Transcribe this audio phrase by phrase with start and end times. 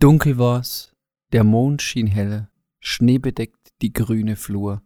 [0.00, 0.92] Dunkel war's,
[1.32, 2.48] der Mond schien helle,
[2.78, 4.80] schneebedeckt die grüne Flur,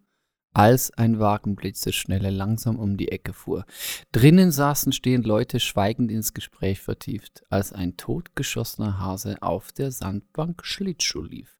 [0.55, 3.67] als ein Wagen blitzerschnelle langsam um die Ecke fuhr.
[4.13, 10.65] Drinnen saßen stehend Leute schweigend ins Gespräch vertieft, als ein totgeschossener Hase auf der Sandbank
[10.65, 11.59] Schlittschuh lief.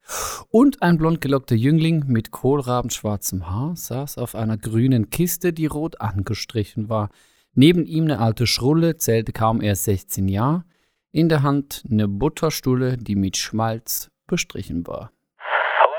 [0.49, 6.01] Und ein blond gelockter Jüngling mit kohlrabenschwarzem Haar saß auf einer grünen Kiste, die rot
[6.01, 7.11] angestrichen war.
[7.53, 10.65] Neben ihm eine alte Schrulle, zählte kaum erst 16 Jahre,
[11.13, 15.11] in der Hand eine Butterstulle, die mit Schmalz bestrichen war.
[15.37, 15.93] Hello?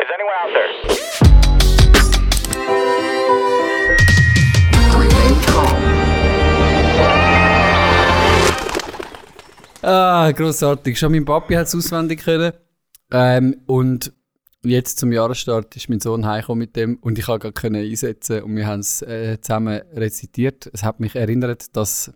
[0.00, 1.02] Is anyone out there?
[9.84, 10.96] Ah, großartig.
[10.96, 12.52] Schon mein Papi hat es auswendig können.
[13.10, 14.12] Ähm, und
[14.62, 18.54] jetzt zum Jahresstart ist mein Sohn heimgekommen mit dem und ich konnte können einsetzen und
[18.54, 20.70] wir haben es äh, zusammen rezitiert.
[20.72, 22.12] Es hat mich erinnert, dass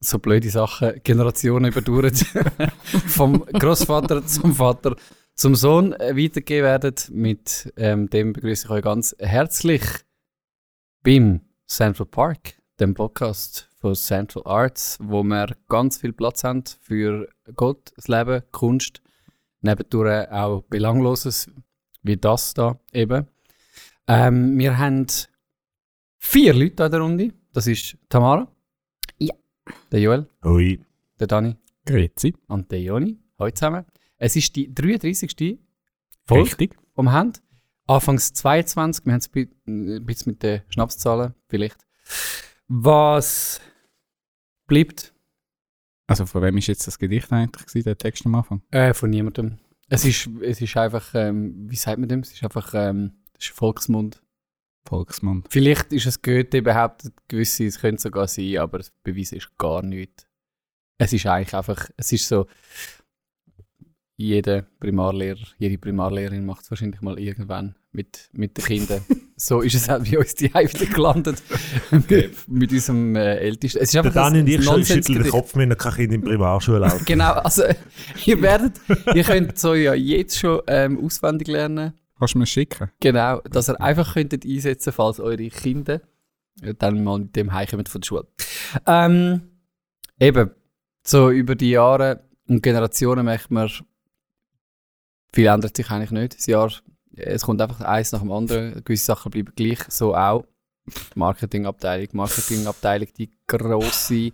[0.00, 2.14] so blöde Sachen Generationen überdauern.
[3.06, 4.96] Vom Großvater zum Vater
[5.34, 6.94] zum Sohn äh, weitergegeben werden.
[7.10, 9.82] Mit ähm, dem begrüße ich euch ganz herzlich
[11.02, 17.28] beim Central Park, dem Podcast von Central Arts, wo wir ganz viel Platz haben für
[17.54, 19.00] Gott, das Leben, Kunst,
[19.60, 21.48] nebendurch auch Belangloses
[22.02, 23.26] wie das da eben.
[24.06, 25.06] Ähm, wir haben
[26.18, 27.32] vier Leute in der Runde.
[27.52, 28.48] Das ist Tamara.
[29.92, 30.80] Der Joel, Ui.
[31.18, 32.34] der Dani Grüezi.
[32.48, 33.18] und der Joni.
[33.38, 33.84] Heute zusammen.
[34.16, 35.58] Es ist die 33.
[36.26, 36.76] Folge, Richtig.
[36.96, 37.32] die wir haben.
[37.86, 39.04] Anfangs 22.
[39.06, 41.86] Wir haben es ein bisschen mit den Schnapszahlen, vielleicht.
[42.68, 43.60] Was
[44.66, 45.12] bleibt?
[46.06, 48.62] Also von wem ist jetzt das Gedicht eigentlich gewesen, der Text am Anfang?
[48.70, 49.58] Äh, von niemandem.
[49.88, 52.20] Es ist, es ist einfach, ähm, wie sagt man dem?
[52.20, 54.22] Es ist einfach, ähm, das ist Volksmund.
[54.86, 55.46] Volksmund.
[55.50, 59.82] Vielleicht ist es Goethe behauptet, gewisse, es könnte sogar sein, aber das Beweis ist gar
[59.82, 60.26] nichts.
[60.98, 62.46] Es ist eigentlich einfach, es ist so,
[64.16, 69.02] jeder Primarlehrer, jede Primarlehrerin macht es wahrscheinlich mal irgendwann mit, mit den Kindern.
[69.36, 71.42] so ist es auch bei uns die Hälfte gelandet.
[72.46, 73.78] mit unserem äh, Ältesten.
[73.78, 75.30] Es ist Der einfach Dani und ich ein schütteln den.
[75.30, 77.06] Kopf, wenn er kein Kind in die Primarschule läuft.
[77.06, 77.62] Genau, also
[78.26, 78.74] ihr werdet,
[79.14, 81.94] ihr könnt so ja jetzt schon ähm, auswendig lernen.
[82.20, 82.90] Kannst du mir schicken?
[83.00, 86.02] Genau, dass ihr einfach könntet einsetzen, falls eure Kinder
[86.78, 88.26] dann mal mit dem heimkommen von der Schule.
[88.86, 89.40] Ähm,
[90.18, 90.50] eben,
[91.02, 93.70] so über die Jahre und Generationen merkt man,
[95.32, 96.36] viel ändert sich eigentlich nicht.
[96.36, 96.70] Das Jahr,
[97.16, 98.84] es kommt einfach eins nach dem anderen.
[98.84, 100.44] Gewisse Sachen bleiben gleich, so auch.
[101.14, 104.32] Marketingabteilung, Marketingabteilung, die grosse,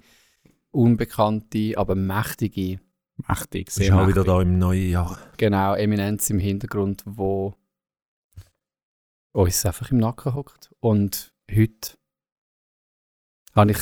[0.72, 2.80] unbekannte, aber mächtige
[3.28, 4.16] Mächtig, sehr ist auch mächtig.
[4.16, 5.18] wieder da im neuen Jahr.
[5.38, 7.54] genau, Eminenz im Hintergrund, wo
[9.36, 10.70] uns einfach im Nacken hockt.
[10.80, 11.96] Und heute
[13.54, 13.78] habe ich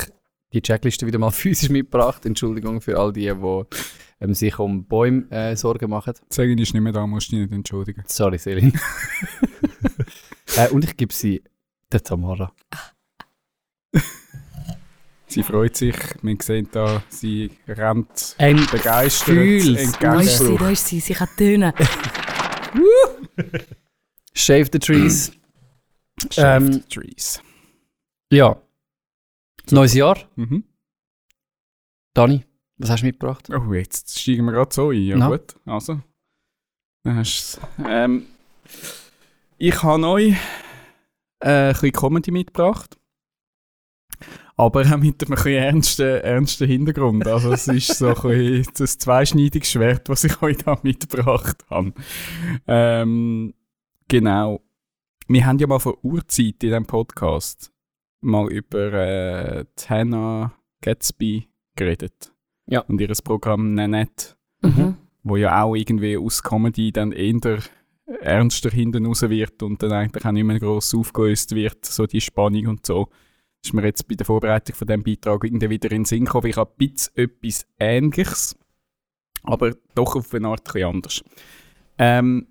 [0.53, 2.27] die Checkliste wieder mal physisch mitgebracht.
[2.27, 3.65] Entschuldigung für all die, die
[4.21, 6.15] ähm, sich um Bäume äh, Sorgen machen.
[6.29, 8.03] Selin ist nicht mehr da, musst du dich nicht entschuldigen.
[8.07, 8.73] Sorry, Selin.
[10.57, 11.43] äh, und ich gebe sie
[11.93, 12.53] der Tamara.
[15.27, 20.71] Sie freut sich, wir sehen da, sie rennt Ein begeistert Gefühls- Da ist sie, da
[20.71, 21.73] ist sie, sie kann tönen.
[24.33, 25.33] Shave the Trees.
[26.37, 27.43] Ähm, Trees.
[28.33, 28.61] Ja.
[29.71, 30.19] Neues Jahr.
[30.37, 30.65] Mhm.
[32.15, 32.45] Dani,
[32.77, 33.49] was hast du mitgebracht?
[33.51, 35.03] Oh, jetzt steigen wir gerade so ein.
[35.03, 35.29] Ja Na.
[35.29, 36.01] gut, also.
[37.03, 37.61] Dann hast du's.
[37.87, 38.27] ähm,
[39.59, 40.35] Ich habe neu
[41.41, 42.99] äh, ein bisschen Comedy mitgebracht.
[44.57, 47.27] Aber auch mit einem ein bisschen ernsten, ernsten Hintergrund.
[47.27, 51.93] Also es ist so ein bisschen das zweischneidige Schwert, was ich euch da mitgebracht habe.
[52.69, 53.53] Ähm,
[54.07, 54.64] genau.
[55.27, 57.73] Wir haben ja mal vor Urzeit in diesem Podcast
[58.21, 60.53] mal über äh, Hannah
[60.83, 62.33] Gatsby geredet.
[62.67, 62.81] Ja.
[62.81, 64.97] Und ihr Programm Nanette, Mhm.
[65.23, 67.59] wo ja auch irgendwie aus Comedy dann eher
[68.21, 72.21] ernster hinten raus wird und dann eigentlich auch nicht mehr gross aufgelöst wird, so die
[72.21, 73.09] Spannung und so.
[73.63, 76.25] Das ist mir jetzt bei der Vorbereitung von diesem Beitrag irgendwie wieder in den Sinn
[76.27, 76.47] gekommen.
[76.49, 78.57] Ich habe ein bisschen etwas Ähnliches,
[79.43, 81.25] aber doch auf eine Art ein bisschen anders.
[81.97, 82.47] Ähm,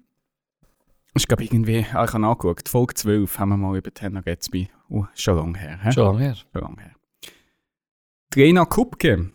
[1.16, 4.70] ich glaube irgendwie, ah, ich habe nachgeschaut, Folge 12 haben wir mal über Hannah Gatsby.
[4.90, 5.80] Oh, schon lange her.
[5.84, 5.92] hä?
[5.92, 6.36] Schon lange her.
[6.36, 6.96] schon lange her.
[8.36, 9.32] Rena Kupke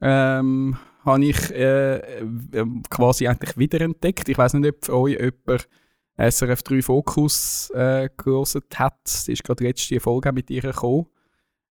[0.00, 4.28] ähm, habe ich äh, äh, quasi eigentlich wiederentdeckt.
[4.28, 5.68] Ich weiß nicht, ob euch jemand
[6.16, 8.08] SRF 3 Fokus äh,
[8.74, 9.08] hat.
[9.08, 11.06] Sie ist gerade letzte Folge mit ihr gekommen.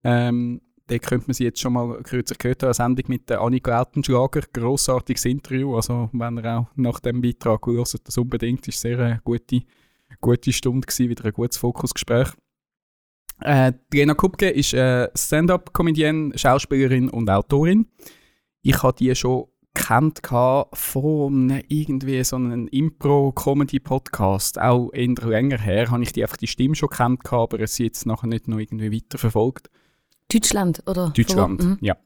[0.02, 0.60] Ähm,
[0.90, 4.42] da könnte man sie jetzt schon mal kürzlich gehört haben, eine Sendung mit Annika Altenschlager.
[4.52, 5.76] Grossartiges Interview.
[5.76, 8.66] Also, wenn ihr auch nach dem Beitrag hört, das unbedingt.
[8.66, 9.62] ist sehr eine gute,
[10.20, 12.32] gute Stunde gewesen, wieder ein gutes Fokusgespräch.
[13.40, 17.86] Äh, Lena Kupke ist äh, Stand-up-Comedienne, Schauspielerin und Autorin.
[18.62, 20.20] Ich habe die schon kennt
[20.72, 26.74] von irgendwie so einem Impro-Comedy-Podcast, auch eher länger her, habe ich die einfach die Stimme
[26.74, 29.70] schon kennt aber sie jetzt nachher nicht noch irgendwie weiterverfolgt.
[30.32, 31.10] Deutschland, oder?
[31.16, 31.78] Deutschland, Mhm.
[31.80, 31.96] ja.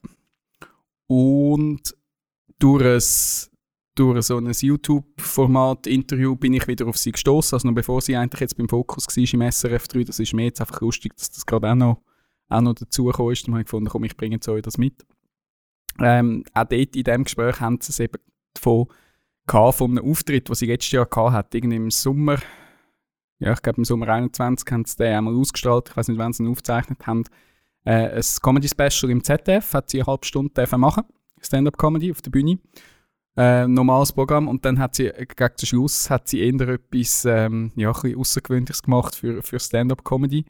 [1.06, 1.94] Und
[2.58, 3.50] durch, ein,
[3.94, 8.40] durch so ein YouTube-Format-Interview bin ich wieder auf sie gestoßen, also noch bevor sie eigentlich
[8.40, 10.04] jetzt beim Fokus war im SRF 3.
[10.04, 12.02] Das ist mir jetzt einfach lustig, dass das gerade auch noch,
[12.48, 13.46] auch noch dazugekommen ist.
[13.46, 15.04] Dann habe ich gefunden, komm, ich bringe jetzt euch das mit.
[16.00, 18.18] Ähm, auch dort in diesem Gespräch haben sie es eben
[18.54, 18.86] davon
[19.46, 22.38] gehabt, von einem Auftritt, den sie letztes Jahr gehabt hat, irgendwie im Sommer.
[23.38, 25.90] Ja, ich glaube im Sommer 21 haben sie den einmal ausgestrahlt.
[25.90, 27.24] Ich weiß nicht, wann sie ihn aufgezeichnet haben
[27.84, 31.04] äh, ein Comedy-Special im ZDF, hat sie eine halbe Stunde machen,
[31.40, 32.58] Stand-up-Comedy auf der Bühne.
[33.36, 37.24] Äh, normales Programm und dann hat sie äh, gegen den Schluss hat sie eher etwas
[37.24, 40.44] ähm, ja, Außergewöhnliches gemacht für, für Stand-up-Comedy.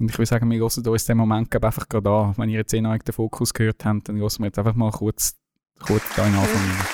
[0.00, 2.34] Und ich würde sagen, wir hören uns den Moment einfach gerade an.
[2.36, 4.90] Wenn ihr jetzt eh noch den Fokus gehört habt, dann hören wir jetzt einfach mal
[4.90, 5.36] kurz,
[5.86, 6.86] kurz da in Anfang rein.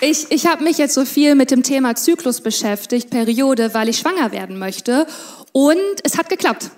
[0.00, 3.98] Ich, ich habe mich jetzt so viel mit dem Thema Zyklus beschäftigt, Periode, weil ich
[3.98, 5.06] schwanger werden möchte.
[5.52, 6.70] Und es hat geklappt.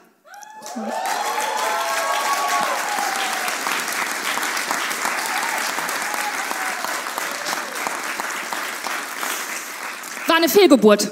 [0.77, 0.93] War
[10.37, 11.11] eine Fehlgeburt.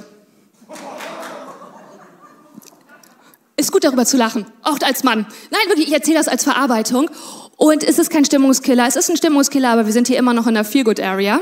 [3.56, 5.26] Ist gut darüber zu lachen, auch als Mann.
[5.50, 7.11] Nein, wirklich, ich erzähle das als Verarbeitung.
[7.56, 8.87] Und es ist kein Stimmungskiller.
[8.87, 11.40] Es ist ein Stimmungskiller, aber wir sind hier immer noch in der Feelgood-Area.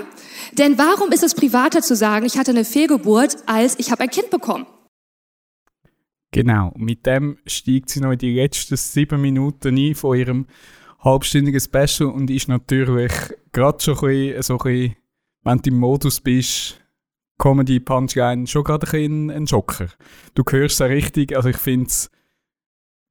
[0.52, 4.10] Denn warum ist es privater zu sagen, ich hatte eine Fehlgeburt, als ich habe ein
[4.10, 4.64] Kind bekommen?
[6.32, 10.46] Genau, mit dem steigt sie noch in die letzten sieben Minuten ein von ihrem
[11.00, 13.12] halbstündigen Special und ist natürlich
[13.52, 14.96] gerade schon ein bisschen, so ein bisschen,
[15.44, 16.80] wenn du im Modus bist,
[17.38, 19.88] Comedy Punchline, schon gerade ein bisschen ein Schocker.
[20.34, 22.10] Du hörst es richtig, also ich finde es,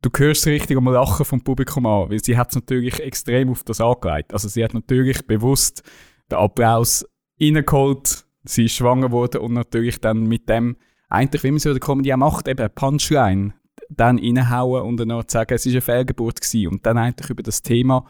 [0.02, 3.50] du hörst es richtig am Lachen vom Publikum an, weil sie hat es natürlich extrem
[3.50, 4.34] auf das angelegt.
[4.34, 5.84] Also sie hat natürlich bewusst
[6.32, 7.06] den Applaus
[7.40, 10.78] reingeholt, sie ist schwanger geworden und natürlich dann mit dem
[11.10, 13.54] eigentlich, wie man so Comedy auch macht, eben Punchline,
[13.90, 16.68] dann reinhauen und dann noch sagen, es war eine Fehlgeburt gewesen.
[16.68, 18.06] Und dann eigentlich über das Thema,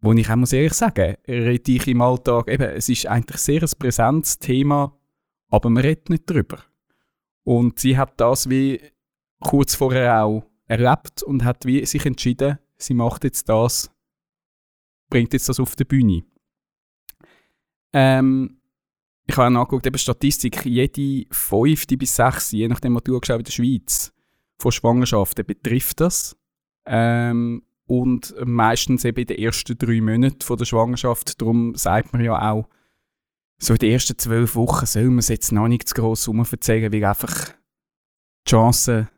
[0.00, 3.62] wo ich auch muss ehrlich sagen, rede ich im Alltag, eben, es ist eigentlich sehr
[3.62, 4.96] ein präsentes Thema,
[5.48, 6.58] aber man redet nicht drüber.
[7.44, 8.80] Und sie hat das wie
[9.40, 13.90] kurz vorher auch erlebt und hat wie sich entschieden, sie macht jetzt das,
[15.08, 16.24] bringt jetzt das auf die Bühne.
[17.92, 18.55] Ähm,
[19.28, 23.44] ich habe nachgeguckt, eben Statistik, jede fünfte bis sechste, je nachdem, was du angeschaut in
[23.44, 24.12] der Schweiz,
[24.58, 26.36] von Schwangerschaften betrifft das.
[26.86, 31.40] Ähm, und meistens eben in den ersten drei Monaten von der Schwangerschaft.
[31.40, 32.68] Darum sagt man ja auch,
[33.58, 36.92] so in den ersten zwölf Wochen soll man es jetzt noch nicht zu gross erzählen,
[36.92, 37.52] weil einfach
[38.46, 39.08] die Chance,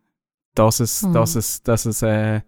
[0.55, 1.13] dass es, Mhm.
[1.13, 2.43] dass es, dass es äh,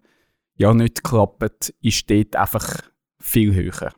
[0.55, 2.81] ja nicht klappt, ist dort einfach
[3.19, 3.93] viel höher.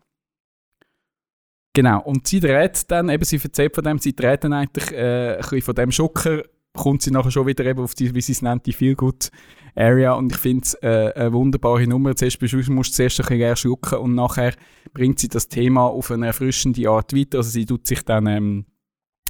[1.75, 5.33] Genau, und sie dreht dann, eben sie erzählt von dem, sie dreht dann eigentlich äh,
[5.33, 6.43] ein bisschen von dem Schocker,
[6.73, 9.31] kommt sie nachher schon wieder eben auf die, wie sie es nennt, die Feel-Good
[9.75, 12.15] Area und ich finde es äh, eine wunderbare Nummer.
[12.15, 14.53] Zuerst musst du zuerst ein bisschen schlucken und nachher
[14.93, 17.39] bringt sie das Thema auf eine erfrischende Art weiter.
[17.39, 18.65] Also sie tut sich dann, ähm,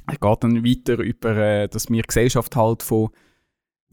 [0.06, 3.08] geht dann weiter über, äh, dass wir Gesellschaft halt von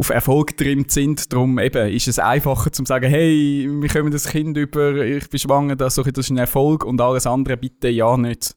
[0.02, 1.32] auf Erfolg getrimmt sind.
[1.32, 5.40] Darum eben ist es einfacher zu sagen, hey, wir kommen das Kind über, ich bin
[5.40, 8.56] schwanger, das, ist ein Erfolg und alles andere bitte ja nicht,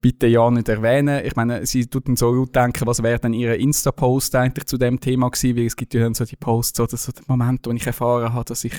[0.00, 1.24] bitte ja nicht erwähnen.
[1.24, 4.76] Ich meine, sie tut dann so gut denken, was wäre dann ihre Insta-Post eigentlich zu
[4.76, 7.64] dem Thema gewesen, weil es gibt ja dann so die Posts oder so den Moment,
[7.68, 8.74] wo ich erfahren habe, dass ich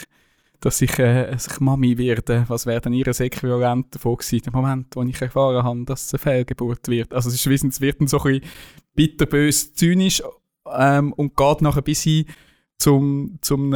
[0.60, 4.54] dass ich, äh, dass ich Mami werde, was wäre dann ihr Äquivalent davon gewesen, der
[4.54, 7.14] Moment, wo ich erfahren habe, dass es eine Fehlgeburt wird.
[7.14, 8.52] Also es ist wissen, es wird dann so ein bisschen
[8.96, 10.24] bitterbös, zynisch
[10.72, 12.26] ähm, und geht nachher bis hin
[12.78, 13.74] zum, zum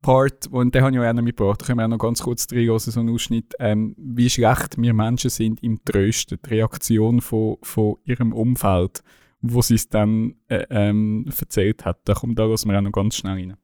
[0.00, 2.46] Part, und den habe ich auch noch mitgebracht, da können wir auch noch ganz kurz
[2.52, 7.56] reinhören, so einen Ausschnitt, ähm, wie schlecht wir Menschen sind im Trösten, die Reaktion von,
[7.62, 9.02] von ihrem Umfeld,
[9.40, 11.98] wo sie es dann äh, ähm, erzählt hat.
[12.04, 13.56] Da kommt da lassen wir auch noch ganz schnell rein.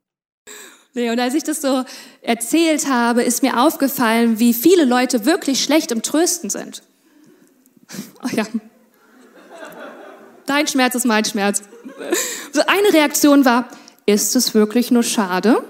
[0.95, 1.85] Nee, und als ich das so
[2.21, 6.83] erzählt habe, ist mir aufgefallen, wie viele Leute wirklich schlecht im Trösten sind.
[8.21, 8.45] Ach ja.
[10.46, 11.62] Dein Schmerz ist mein Schmerz.
[12.52, 13.68] So eine Reaktion war,
[14.06, 15.62] ist es wirklich nur schade?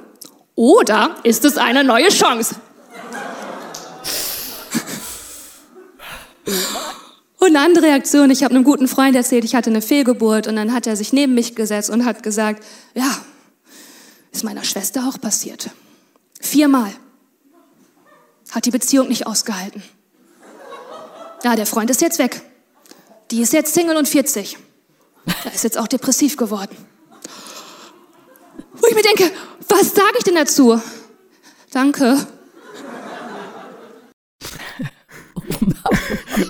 [0.54, 2.56] Oder ist es eine neue Chance?
[7.38, 10.56] Und eine andere Reaktion, ich habe einem guten Freund erzählt, ich hatte eine Fehlgeburt und
[10.56, 12.64] dann hat er sich neben mich gesetzt und hat gesagt,
[12.94, 13.18] ja,
[14.32, 15.70] ist meiner Schwester auch passiert.
[16.40, 16.90] Viermal.
[18.50, 19.82] Hat die Beziehung nicht ausgehalten.
[21.42, 22.42] Ja, der Freund ist jetzt weg.
[23.30, 24.58] Die ist jetzt Single und 40.
[25.26, 26.76] Da ist jetzt auch depressiv geworden.
[28.74, 29.30] Wo ich mir denke,
[29.68, 30.80] was sage ich denn dazu?
[31.72, 32.18] Danke.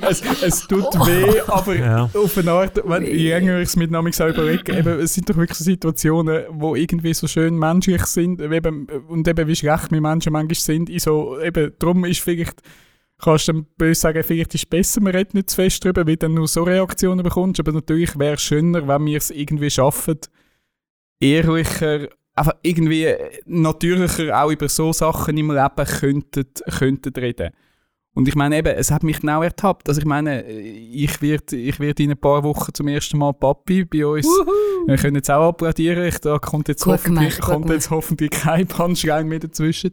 [0.08, 2.10] es, es tut weh, aber Ja.
[2.14, 5.36] auf eine Art, wenn, je länger ich es mit auch überlege, eben, es sind doch
[5.36, 10.00] wirklich so Situationen, wo irgendwie so schön menschlich sind eben, und eben wie schlecht wir
[10.00, 10.90] Menschen manchmal sind.
[10.90, 12.60] In so, eben, darum ist vielleicht,
[13.18, 16.06] kannst du dann böse sagen, vielleicht ist es besser, man redet nicht zu fest drüber,
[16.06, 19.70] weil dann nur so Reaktionen bekommst, aber natürlich wäre es schöner, wenn wir es irgendwie
[19.70, 20.18] schaffen,
[21.20, 23.14] ehrlicher, einfach irgendwie
[23.46, 26.46] natürlicher auch über so Sachen im Leben könnten,
[26.78, 27.50] könnten reden.
[28.14, 29.88] Und ich meine eben, es hat mich genau ertappt.
[29.88, 33.84] Also ich meine, ich werde ich werd in ein paar Wochen zum ersten Mal Papi
[33.84, 34.26] bei uns.
[34.86, 36.04] Wir können jetzt auch applaudieren.
[36.04, 39.92] Ich, da kommt jetzt, Gut hoffentlich, gemacht, kommt jetzt hoffentlich kein Punchline mehr dazwischen.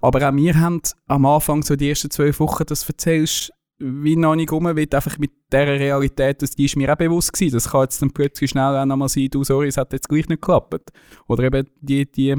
[0.00, 4.34] Aber auch wir haben am Anfang so die ersten zwölf Wochen, das erzählst wie noch
[4.34, 7.54] nicht rum, weil einfach mit dieser Realität, das die ist mir auch bewusst gewesen.
[7.54, 10.28] Das kann jetzt dann plötzlich schnell auch nochmal sein, du, sorry, es hat jetzt gleich
[10.28, 10.92] nicht geklappt.
[11.28, 12.36] Oder eben die, die,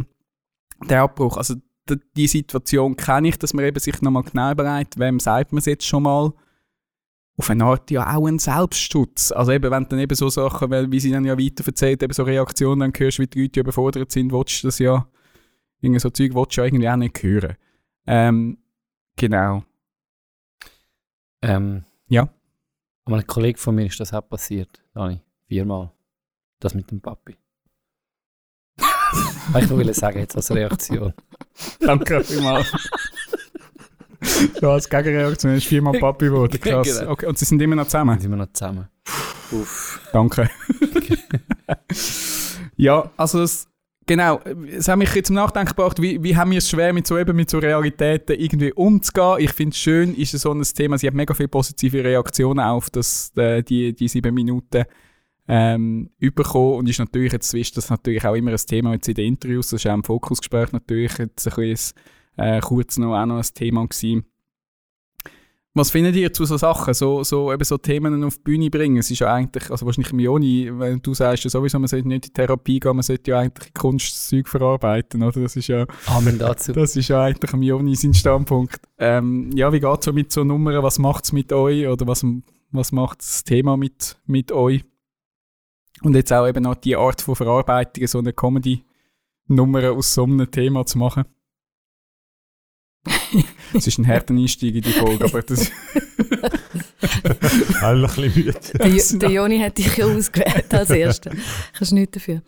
[0.88, 1.38] der Abbruch.
[1.38, 1.56] Also
[1.90, 5.66] die Situation kenne ich, dass man eben sich nochmal genau überlegt, wem sagt man es
[5.66, 6.32] jetzt schon mal.
[7.38, 9.32] Auf eine Art ja auch ein Selbstschutz.
[9.32, 12.14] Also eben, wenn dann eben so Sachen, weil, wie sie dann ja weiter erzählt, eben
[12.14, 15.08] so Reaktionen dann hörst, wie die Leute überfordert sind, willst du das ja,
[15.80, 17.56] irgendwie so Zeug willst du ja irgendwie auch nicht hören.
[18.06, 18.58] Ähm,
[19.16, 19.64] genau.
[21.42, 22.30] Ähm, Ja.
[23.06, 25.22] Aber ein Kollege von mir ist das auch passiert, Dani.
[25.48, 25.92] Viermal.
[26.60, 27.38] Das mit dem Papi.
[28.78, 31.14] ich wollte sagen, jetzt als Reaktion.
[31.80, 32.72] Danke vielmals.
[34.60, 36.60] so als Gegenreaktion ist viermal Papi geworden.
[36.62, 37.00] Krass.
[37.00, 37.12] Genau.
[37.12, 38.20] Okay, und sie sind immer noch zusammen.
[38.20, 38.88] Sind wir noch zusammen.
[39.52, 40.00] Uff.
[40.14, 40.50] Danke.
[42.78, 43.68] ja, also es,
[44.06, 44.40] genau,
[44.70, 47.18] es hat mich jetzt zum Nachdenken gebracht, wie, wie haben wir es schwer, mit so,
[47.18, 49.38] eben mit so Realitäten irgendwie umzugehen.
[49.40, 52.90] Ich finde es schön, ist so ein Thema, sie hat mega viele positive Reaktionen auf
[52.90, 54.86] das, äh, die, die sieben Minuten
[55.54, 59.16] ähm, überkommen und ist natürlich, jetzt ist das natürlich auch immer ein Thema jetzt in
[59.16, 61.98] den Interviews, das ist auch im Fokusgespräch natürlich jetzt ein bisschen
[62.38, 64.24] äh, kurz noch, auch noch ein Thema gewesen.
[65.74, 68.98] Was findet ihr zu so Sachen, so, so, eben so Themen auf die Bühne bringen?
[68.98, 72.28] Es ist ja eigentlich, also wahrscheinlich Mioni, wenn du sagst ja sowieso, man sollte nicht
[72.28, 75.42] in Therapie gehen, man sollte ja eigentlich Kunst das Zeug verarbeiten, oder?
[75.42, 76.72] Das ist ja, Amen dazu.
[76.74, 78.80] das ist ja eigentlich Mioni sein Standpunkt.
[78.98, 80.82] Ähm, ja, wie geht es so mit so Nummern?
[80.82, 81.88] Was macht es mit euch?
[81.88, 82.26] Oder was,
[82.72, 84.84] was macht das Thema mit, mit euch?
[86.04, 90.50] Und jetzt auch eben noch die Art von Verarbeitung, so eine Comedy-Nummer aus so einem
[90.50, 91.26] Thema zu machen.
[93.74, 95.72] Es ist ein harter Einstieg in die Folge, aber das
[97.82, 98.60] Alle ein bisschen müde.
[98.78, 101.32] Der, Jo- der Joni hat dich ja ausgewählt als Erster.
[101.74, 102.42] Kannst nichts dafür.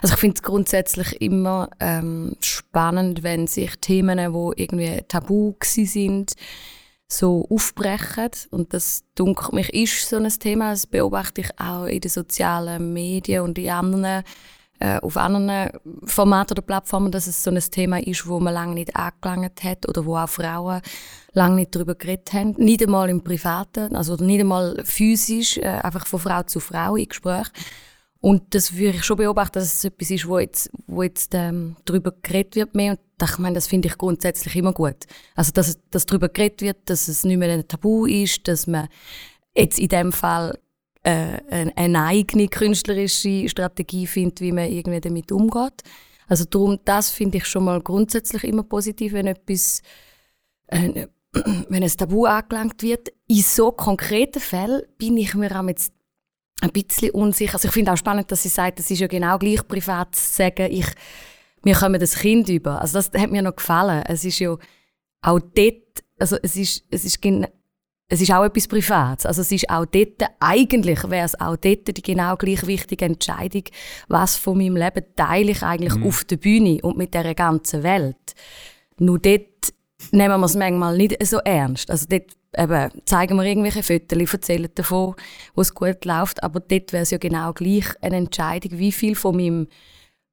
[0.00, 6.32] Also ich finde es grundsätzlich immer ähm, spannend, wenn sich Themen, die irgendwie tabu sind,
[7.08, 8.30] so aufbrechen.
[8.50, 10.70] Und das, dunkelt mich, ist so ein Thema.
[10.70, 14.24] Das beobachte ich auch in den sozialen Medien und in anderen,
[14.78, 15.70] äh, auf anderen
[16.04, 19.88] Formaten oder Plattformen, dass es so ein Thema ist, wo man lange nicht angelangt hat
[19.88, 20.82] oder wo auch Frauen
[21.32, 22.54] lange nicht darüber geredet haben.
[22.58, 27.08] Nicht einmal im Privaten, also nicht einmal physisch, äh, einfach von Frau zu Frau in
[27.08, 27.48] Gespräch.
[28.20, 31.76] Und das würde ich schon beobachten, dass es etwas ist, wo jetzt, wo jetzt ähm,
[31.84, 32.92] darüber geredet wird mehr.
[32.92, 35.06] Und ich meine, das finde ich grundsätzlich immer gut.
[35.36, 38.88] Also, dass, dass darüber geredet wird, dass es nicht mehr ein Tabu ist, dass man
[39.54, 40.58] jetzt in dem Fall
[41.04, 45.82] äh, eine, eigene künstlerische Strategie findet, wie man irgendwie damit umgeht.
[46.26, 49.80] Also darum, das finde ich schon mal grundsätzlich immer positiv, wenn etwas,
[50.66, 51.06] äh,
[51.68, 53.08] wenn ein Tabu angelangt wird.
[53.28, 55.92] In so konkreten Fällen bin ich mir auch jetzt
[56.60, 57.54] ein bisschen unsicher.
[57.54, 60.32] Also ich finde auch spannend, dass sie sagt, es ist ja genau gleich privat zu
[60.32, 60.86] sagen, ich,
[61.62, 62.80] wir kommen das Kind über.
[62.80, 64.02] Also das hat mir noch gefallen.
[64.06, 64.56] Es ist ja
[65.22, 67.20] auch dort, also es ist, es ist,
[68.10, 69.26] es ist auch etwas Privates.
[69.26, 73.64] Also es ist auch dort, eigentlich wäre es auch dort die genau gleich wichtige Entscheidung,
[74.08, 78.34] was von meinem Leben teile ich eigentlich auf der Bühne und mit der ganzen Welt.
[78.98, 79.47] Nur dort
[80.12, 81.90] nehmen wir es manchmal nicht so ernst.
[81.90, 85.14] Also dort eben, zeigen wir irgendwelche Fotos, erzählen davon,
[85.54, 89.14] wo es gut läuft, aber dort wäre es ja genau gleich eine Entscheidung, wie viel
[89.14, 89.68] von meinem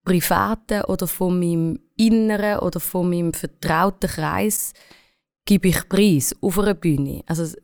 [0.03, 4.73] privaten oder von meinem inneren oder von meinem vertrauten Kreis
[5.45, 7.23] gebe ich preis auf einer Bühne.
[7.25, 7.55] Also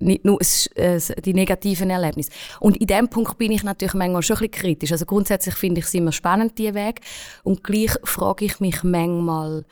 [0.00, 2.30] nicht nur die negativen Erlebnisse.
[2.60, 4.92] Und in dem Punkt bin ich natürlich manchmal schon ein bisschen kritisch.
[4.92, 7.00] Also grundsätzlich finde ich es immer spannend, die Weg.
[7.42, 9.64] Und gleich frage ich mich manchmal,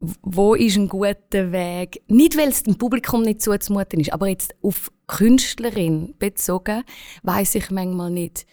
[0.00, 2.02] wo ist ein guter Weg?
[2.08, 6.84] Nicht, weil es dem Publikum nicht zuzumuten ist, aber jetzt auf Künstlerin bezogen,
[7.22, 8.46] weiß ich manchmal nicht,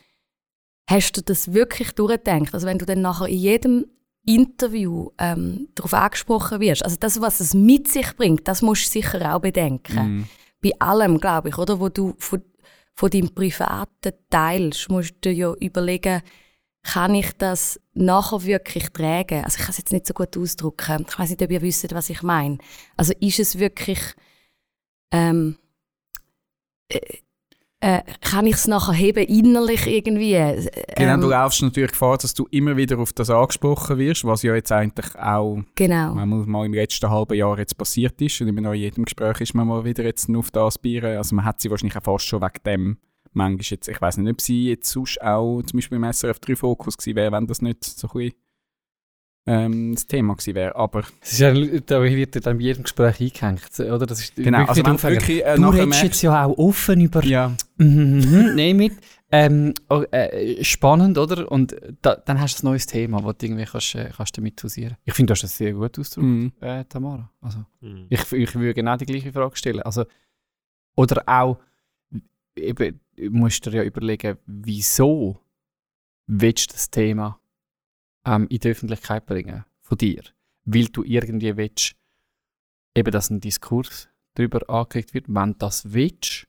[0.89, 2.53] hast du das wirklich durchgedacht?
[2.53, 3.85] Also wenn du dann nachher in jedem
[4.25, 8.91] Interview ähm, darauf angesprochen wirst, also das, was es mit sich bringt, das musst du
[8.91, 10.27] sicher auch bedenken.
[10.61, 12.41] Bei allem, glaube ich, oder, wo du von,
[12.93, 16.21] von deinem Privaten teilst, musst du dir ja überlegen,
[16.83, 19.43] kann ich das nachher wirklich tragen?
[19.43, 21.05] Also ich kann es jetzt nicht so gut ausdrücken.
[21.07, 22.57] Ich weiß nicht, ob ihr wisst, was ich meine.
[22.97, 23.99] Also ist es wirklich
[25.11, 25.57] ähm,
[26.89, 26.99] äh,
[27.83, 30.35] äh, kann ich es nachher heben, innerlich irgendwie.
[30.35, 34.23] Äh, Genau, du ähm, laufst natürlich Gefahr, dass du immer wieder auf das angesprochen wirst,
[34.23, 36.13] was ja jetzt eigentlich auch genau.
[36.15, 38.39] mal im letzten halben Jahr jetzt passiert ist.
[38.39, 41.17] Und immer noch in jedem Gespräch ist man mal wieder jetzt auf das bieren.
[41.17, 42.97] Also man hat sie wahrscheinlich auch fast schon wegen dem
[43.35, 46.55] manchmal jetzt, ich weiß nicht, ob sie jetzt sonst auch zum Beispiel im SRF 3
[46.55, 48.33] Fokus gewesen wäre, wenn das nicht so ein bisschen,
[49.45, 50.75] ähm, das Thema gewesen wäre.
[50.75, 54.05] Aber Es ist ja, da wird ja dann bei jedem Gespräch eingehängt, oder?
[54.05, 57.01] Das ist genau, also wirklich wenn wirklich äh, Du redest merkst, jetzt ja auch offen
[57.01, 58.93] über ja, Mhm, Nein, mit.
[59.35, 61.51] Ähm, oh, äh, spannend, oder?
[61.51, 64.63] Und da, dann hast du ein neues Thema, das du irgendwie kannst, äh, kannst damit
[64.63, 64.95] hausieren.
[65.05, 66.51] Ich finde, du hast das sehr gut ausgedrückt, mhm.
[66.61, 67.29] äh, Tamara.
[67.41, 68.05] Also, Mhm.
[68.09, 69.81] ich, ich würde genau die gleiche Frage stellen.
[69.81, 70.05] Also,
[70.95, 71.57] oder auch,
[72.55, 75.39] eben, musst dir ja überlegen, wieso
[76.27, 77.39] willst du das Thema
[78.25, 80.23] ähm, in die Öffentlichkeit bringen, von dir?
[80.65, 81.95] Weil du irgendwie willst,
[82.95, 85.25] eben, dass ein Diskurs darüber angeregt wird.
[85.27, 86.47] Wenn du das willst,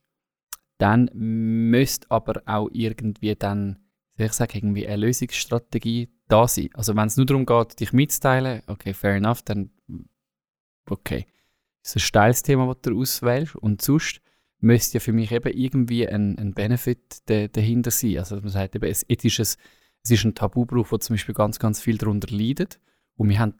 [0.79, 3.79] dann müsste aber auch irgendwie dann,
[4.17, 6.71] ich sagen, irgendwie eine Lösungsstrategie da sein.
[6.75, 9.71] Also wenn es nur darum geht, dich mitzuteilen, okay, fair enough, dann
[10.89, 11.27] okay.
[11.83, 14.21] Das ist ein steiles Thema, das du auswählst und sonst
[14.61, 18.19] müsste ja für mich eben irgendwie ein, ein Benefit da- dahinter sein.
[18.19, 19.63] Also man sagt eben, es, es, ist ein,
[20.05, 22.81] es ist ein Tabuberuf, wo zum Beispiel ganz, ganz viel darunter leidet
[23.17, 23.55] und wir haben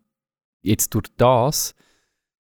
[0.63, 1.75] jetzt durch das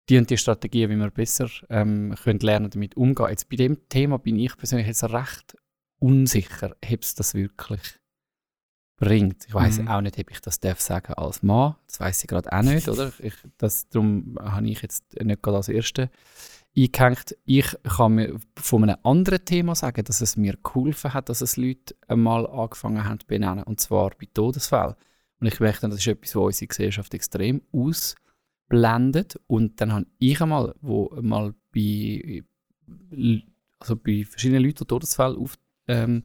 [0.09, 3.29] die und die Strategien, wie wir besser ähm, können lernen damit umgehen.
[3.31, 5.57] Jetzt bei dem Thema bin ich persönlich jetzt recht
[6.01, 8.01] unsicher, ob es das wirklich
[8.97, 9.47] bringt.
[9.47, 9.89] Ich weiß Mhm.
[9.89, 11.77] auch nicht, ob ich das darf sagen als Mann.
[11.87, 13.13] Das weiß ich gerade auch nicht, oder?
[13.21, 16.11] Ich, das, darum habe ich jetzt nicht gerade als Erste
[16.77, 17.37] eingehängt.
[17.45, 21.57] Ich kann mir von einem anderen Thema sagen, dass es mir geholfen hat, dass es
[21.57, 24.95] Leute einmal angefangen haben zu benennen, und zwar bei Todesfällen.
[25.41, 29.41] Und ich merke, das ist etwas, was unsere Gesellschaft extrem ausblendet.
[29.47, 32.45] Und dann habe ich einmal, wo mal bei,
[33.79, 35.59] also bei verschiedenen Leuten, die Todesfälle auf,
[35.89, 36.25] ähm,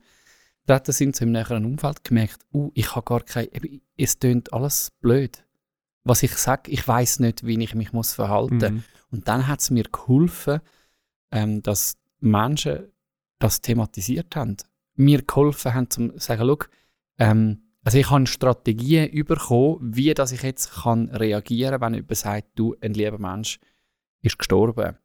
[0.87, 4.91] sind, so im näheren Umfeld, gemerkt, uh, ich habe gar kein, eben, es tönt alles
[4.99, 5.44] blöd.
[6.05, 8.83] Was ich sage, ich weiß nicht, wie ich mich muss verhalten Mhm.
[9.11, 10.61] Und dann hat es mir geholfen,
[11.31, 12.91] ähm, dass Menschen
[13.39, 14.57] das thematisiert haben.
[14.95, 16.57] Mir geholfen haben, zu sagen, schau,
[17.19, 22.17] ähm, also ich habe Strategien bekommen, wie dass ich jetzt kann reagieren kann, wenn jemand
[22.17, 23.59] sagt, du, ein lieber Mensch
[24.21, 24.97] ist gestorben.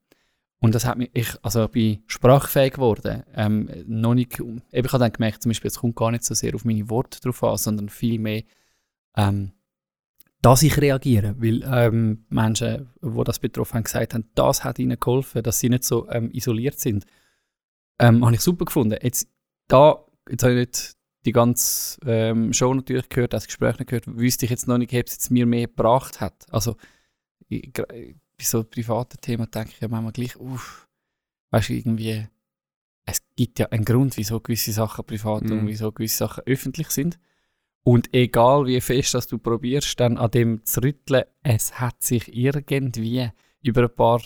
[0.60, 3.22] Und das hat mich, ich, also ich bin sprachfähig geworden.
[3.34, 6.34] Ähm, noch nicht, eben, ich habe dann gemerkt, zum Beispiel, es kommt gar nicht so
[6.34, 8.42] sehr auf meine Worte drauf an, sondern vielmehr,
[9.16, 9.52] ähm,
[10.42, 11.35] dass ich reagiere.
[11.38, 15.68] Weil ähm, Menschen, die das betroffen haben, gesagt haben, das hat ihnen geholfen, dass sie
[15.68, 17.05] nicht so ähm, isoliert sind.
[17.98, 18.98] Ähm, habe ich super gefunden.
[19.03, 19.29] Jetzt,
[19.68, 24.07] da, jetzt habe ich nicht die ganze ähm, Show natürlich gehört, das Gespräch nicht gehört,
[24.07, 26.46] wüsste ich jetzt noch nicht, ob es jetzt mir mehr gebracht hat.
[26.50, 26.76] Also,
[27.48, 30.88] ich, bei so privaten Themen denke ich ja manchmal gleich, uff,
[31.50, 32.26] weißt du, irgendwie,
[33.05, 35.53] es gibt ja einen Grund, wieso gewisse Sachen privat Mhm.
[35.59, 37.18] und wieso gewisse Sachen öffentlich sind.
[37.83, 42.35] Und egal wie fest dass du probierst, dann an dem zu rütteln, es hat sich
[42.35, 43.31] irgendwie
[43.62, 44.21] über ein paar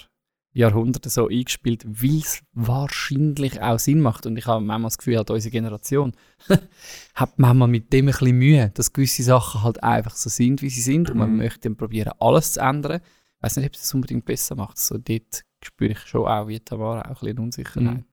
[0.53, 4.25] Jahrhunderte so eingespielt, weil es wahrscheinlich auch Sinn macht.
[4.27, 6.13] Und ich habe manchmal das Gefühl, halt unsere Generation
[7.15, 10.71] hat manchmal mit dem ein bisschen Mühe, dass gewisse Sachen halt einfach so sind, wie
[10.71, 11.11] sie sind.
[11.11, 11.39] Und man Mhm.
[11.39, 13.01] möchte dann probieren, alles zu ändern.
[13.37, 14.79] Ich weiß nicht, ob es das unbedingt besser macht.
[14.79, 18.05] So dort spüre ich schon auch, wie Tamara, auch ein bisschen Unsicherheit.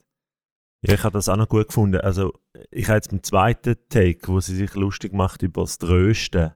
[0.84, 2.02] Ja, ich habe das auch noch gut gefunden.
[2.02, 2.34] Also,
[2.72, 6.52] ich habe jetzt beim zweiten Take, wo sie sich lustig macht über das Trösten,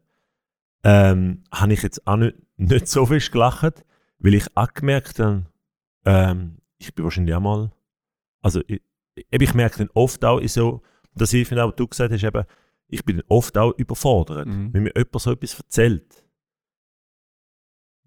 [0.83, 3.85] ähm, habe ich jetzt auch nicht, nicht so viel gelacht,
[4.19, 5.45] weil ich auch gemerkt habe,
[6.05, 7.71] ähm, ich bin wahrscheinlich auch mal,
[8.41, 8.81] also ich,
[9.29, 10.81] ich merke dann oft auch in so,
[11.13, 12.45] das ich finde auch, was du gesagt hast, eben,
[12.87, 14.73] ich bin oft auch überfordert, Mhm.
[14.73, 16.23] wenn mir jemand so etwas erzählt.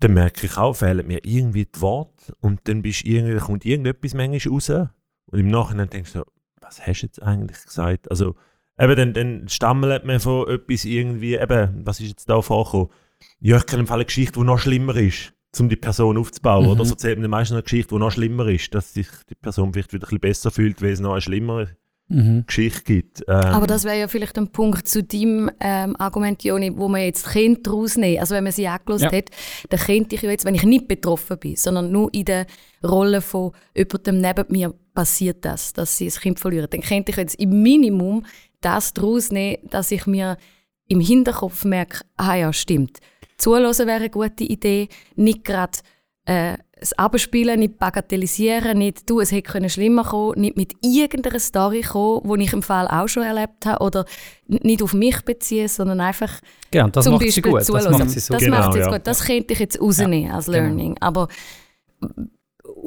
[0.00, 4.14] Dann merke ich auch, fehlen mir irgendwie die Worte und dann bist irgendwie, kommt irgendetwas
[4.14, 4.70] manchmal raus
[5.30, 6.24] und im Nachhinein denkst du, so,
[6.60, 8.10] was hast du jetzt eigentlich gesagt?
[8.10, 8.34] Also,
[8.78, 12.88] eben, dann, dann stammelt man von etwas irgendwie, eben, was ist jetzt da vorgekommen?
[13.40, 16.64] Ja, ich kenne im Fall eine Geschichte, die noch schlimmer ist, um die Person aufzubauen.
[16.66, 16.70] Mhm.
[16.70, 19.72] Oder so erzählt man meistens eine Geschichte, die noch schlimmer ist, dass sich die Person
[19.72, 21.76] vielleicht wieder ein bisschen besser fühlt, weil es noch eine schlimmere
[22.10, 22.44] Mhm.
[22.46, 23.22] Geschichte gibt.
[23.28, 27.02] Ähm, Aber das wäre ja vielleicht ein Punkt zu deinem ähm, Argument, Joni, wo man
[27.02, 29.12] jetzt könnte rausnehmen Also wenn man sie angelost Ja.
[29.12, 29.28] hat,
[29.68, 32.46] dann könnte ich ja jetzt, wenn ich nicht betroffen bin, sondern nur in der
[32.82, 37.16] Rolle von jemandem neben mir passiert das, dass sie ein Kind verlieren, dann könnte ich
[37.18, 38.26] jetzt im Minimum
[38.60, 40.36] das daraus nehmen, dass ich mir
[40.88, 42.98] im Hinterkopf merke, ah ja, stimmt.
[43.36, 45.78] Zuhören wäre eine gute Idee, nicht gerade
[46.24, 51.38] äh, das Abspielen, nicht bagatellisieren, nicht du, es hätte können schlimmer kommen, nicht mit irgendeiner
[51.38, 54.04] Story kommen, die ich im Fall auch schon erlebt habe, oder
[54.48, 56.40] nicht auf mich beziehen, sondern einfach
[56.72, 57.60] Genau, das zum macht Beispiel sie gut.
[57.60, 57.92] Das zuhören.
[57.92, 58.96] macht sie so das Genau, macht sie jetzt ja.
[58.98, 59.06] gut.
[59.06, 60.58] Das könnte ich jetzt rausnehmen als genau.
[60.58, 60.96] Learning.
[60.98, 61.28] Aber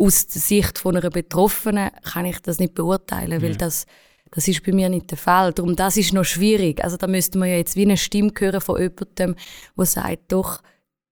[0.01, 3.85] aus der Sicht von einer Betroffenen kann ich das nicht beurteilen, weil das,
[4.31, 5.53] das ist bei mir nicht der Fall.
[5.53, 6.83] Darum, das ist noch schwierig.
[6.83, 9.35] Also da müsste man ja jetzt wie eine Stimme hören von jemandem,
[9.77, 10.61] der sagt, doch,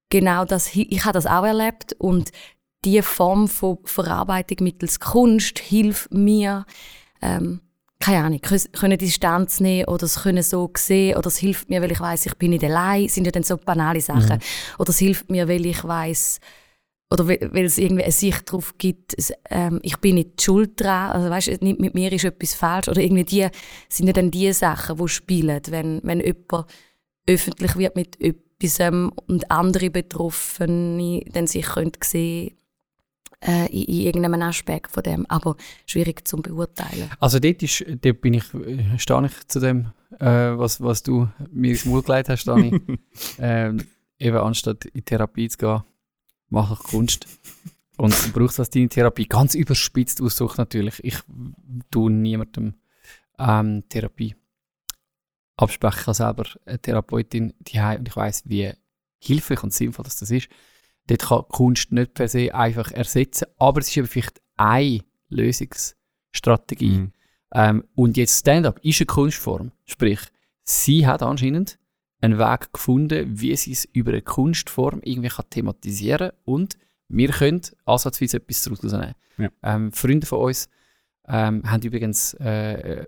[0.09, 2.31] genau das, ich habe das auch erlebt und
[2.83, 6.65] die Form von Verarbeitung mittels Kunst hilft mir,
[7.21, 7.61] ähm,
[7.99, 8.39] keine Ahnung,
[8.71, 12.25] können Distanz nehmen oder es können so sehen oder es hilft mir, weil ich weiß,
[12.27, 14.37] ich bin nicht allein, sind ja dann so banale Sachen.
[14.37, 14.79] Mhm.
[14.79, 16.39] Oder es hilft mir, weil ich weiß
[17.11, 21.11] oder weil es irgendwie eine Sicht darauf gibt, es, ähm, ich bin nicht schuld dran,
[21.11, 23.47] also weißt, nicht mit mir ist etwas falsch oder irgendwie die
[23.87, 26.67] sind ja dann die Sachen, die spielen, wenn wenn jemand
[27.25, 32.55] öffentlich wird mit etwas ähm, und andere Betroffene dann sich können sehen
[33.41, 37.09] äh, in, in irgendeinem Aspekt von dem, aber schwierig zu beurteilen.
[37.19, 38.43] Also dort, ist, dort bin ich,
[38.97, 40.25] stehe ich zu dem, äh,
[40.57, 42.79] was, was du mir ins Maul gelegt hast, Dani.
[43.39, 43.79] ähm,
[44.17, 45.83] eben anstatt in Therapie zu gehen,
[46.49, 47.25] mache ich Kunst.
[47.97, 49.27] Und du brauchst das deine Therapie.
[49.27, 51.03] Ganz überspitzt ausdrückt natürlich.
[51.03, 51.17] Ich
[51.91, 52.75] tue niemandem
[53.37, 54.35] ähm, Therapie
[55.57, 55.99] absprechen.
[55.99, 58.71] Ich habe selber eine Therapeutin die und ich weiß, wie
[59.19, 60.47] hilfreich und sinnvoll das, das ist.
[61.07, 66.99] Dort kann Kunst nicht per se einfach ersetzen, aber es ist eben vielleicht eine Lösungsstrategie.
[66.99, 67.13] Mhm.
[67.53, 69.71] Ähm, und jetzt Stand-up ist eine Kunstform.
[69.85, 70.19] Sprich,
[70.63, 71.78] sie hat anscheinend
[72.21, 76.77] einen Weg gefunden, wie sie es über eine Kunstform irgendwie kann thematisieren und
[77.07, 79.15] wir können ansatzweise etwas daraus nehmen.
[79.37, 79.49] Ja.
[79.63, 80.69] Ähm, Freunde von uns
[81.27, 83.05] ähm, haben übrigens äh,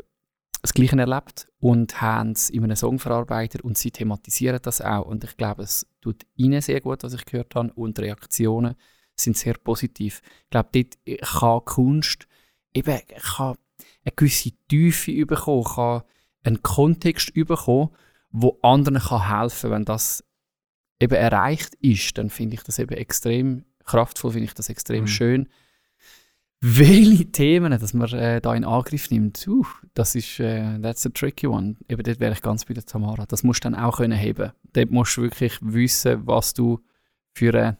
[0.62, 5.06] das Gleiche erlebt und haben es in einem Song verarbeitet und sie thematisieren das auch.
[5.06, 8.76] Und ich glaube, es tut ihnen sehr gut, was ich gehört habe und die Reaktionen
[9.15, 10.21] sind sehr positiv.
[10.45, 12.28] Ich glaube, dort kann Kunst
[12.74, 13.56] eben kann
[14.04, 16.04] eine gewisse Tiefe bekommen, kann
[16.43, 17.89] einen Kontext bekommen,
[18.32, 19.72] wo anderen kann helfen kann.
[19.80, 20.24] Wenn das
[21.00, 25.08] eben erreicht ist, dann finde ich das eben extrem kraftvoll, finde ich das extrem Mhm.
[25.08, 25.50] schön.
[26.63, 29.65] Welche Themen, dass man äh, da in Angriff nimmt, uh,
[29.96, 31.76] das ist äh, that's a tricky one.
[31.89, 33.26] Eben dort wäre ich ganz bei der Tamara.
[33.26, 34.52] Das musst du dann auch können heben.
[34.74, 36.80] Dort musst du wirklich wissen, was du
[37.34, 37.78] für eine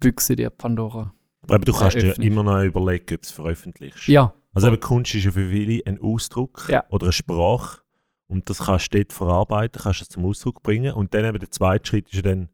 [0.00, 1.12] Büchse dir Pandora.
[1.48, 2.26] Aber du kannst dir Eröffnung.
[2.26, 4.08] immer noch überlegen, ob du es veröffentlichst.
[4.08, 6.82] Ja, Also eben Kunst ist ja für viele ein Ausdruck Ja.
[6.88, 7.82] oder eine Sprache
[8.28, 11.50] und das kannst du dort verarbeiten, kannst es zum Ausdruck bringen und dann eben der
[11.50, 12.48] zweite Schritt ist ja dann,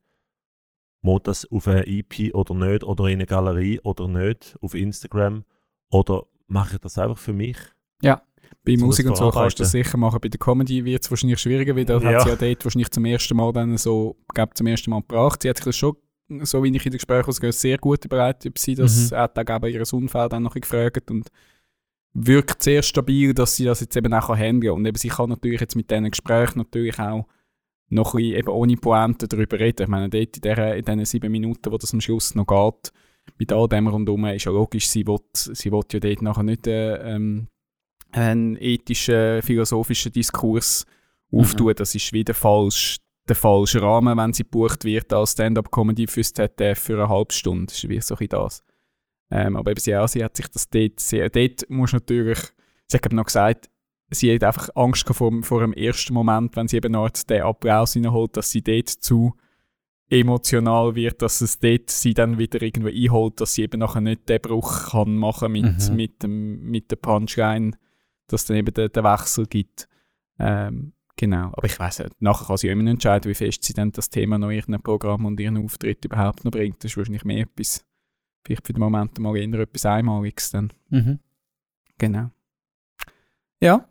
[1.00, 5.44] muss das auf eine EP oder nicht oder in eine Galerie oder nicht, auf Instagram
[5.90, 7.56] oder mache ich das einfach für mich?
[8.64, 10.20] Bei So Musik und so kannst du das sicher machen.
[10.20, 12.18] Bei der Comedy wird es wahrscheinlich schwieriger, weil da Ja.
[12.18, 15.42] hat sie ja dort wahrscheinlich zum ersten Mal dann so, glaub, zum ersten Mal gebracht.
[15.42, 15.96] Sie hat sich das schon,
[16.42, 19.16] so wie ich in den Gesprächen ausgehe, sehr gut überlegt, ob sie das, Mhm.
[19.16, 21.28] hat auch eben ihr Unfall dann noch gefragt und
[22.14, 24.78] wirkt sehr stabil, dass sie das jetzt eben auch handeln kann.
[24.78, 27.26] Und eben sie kann natürlich jetzt mit diesen Gesprächen natürlich auch
[27.88, 29.82] noch ein bisschen eben ohne Pointe darüber reden.
[29.82, 32.92] Ich meine, dort in, der, in diesen sieben Minuten, wo das am Schluss noch geht,
[33.38, 36.66] mit all dem rundherum, ist ja logisch, sie will, sie will ja dort nachher nicht
[36.66, 37.48] äh, ähm,
[38.10, 40.86] einen ethischen, philosophischen Diskurs
[41.30, 41.74] auftun.
[41.76, 42.98] Das ist wieder falsch,
[43.28, 47.66] der falsche Rahmen, wenn sie gebucht wird als Stand-Up-Comedy fürs ZDF für eine halbe Stunde.
[47.66, 48.62] Das ist wie so ein bisschen das.
[49.34, 51.30] Ähm, aber eben sie, auch, sie hat sich das dort sehr...
[51.30, 52.38] Dort muss natürlich...
[52.86, 53.70] Sie hat noch gesagt,
[54.10, 57.40] sie hat einfach Angst vor, dem- vor dem ersten Moment, wenn sie eben noch den
[57.42, 59.34] Applaus reinholt, dass sie dort zu
[60.10, 64.28] emotional wird, dass es dort sie dann wieder irgendwo einholt, dass sie eben nachher nicht
[64.28, 65.96] den Bruch kann machen mit, Mhm.
[65.96, 67.72] mit, dem, mit der Punchline,
[68.26, 69.88] dass dann eben der, der Wechsel gibt.
[70.38, 73.92] Ähm, genau, aber ich weiß nicht, nachher kann sie immer entscheiden, wie fest sie dann
[73.92, 76.84] das Thema noch in ihrem Programm und ihren Auftritt überhaupt noch bringt.
[76.84, 77.82] Das ist wahrscheinlich mehr etwas,
[78.44, 80.72] vielleicht für den Moment mal eher etwas Einmaliges dann.
[80.90, 81.18] mhm.
[81.98, 82.30] Genau.
[83.60, 83.88] Ja.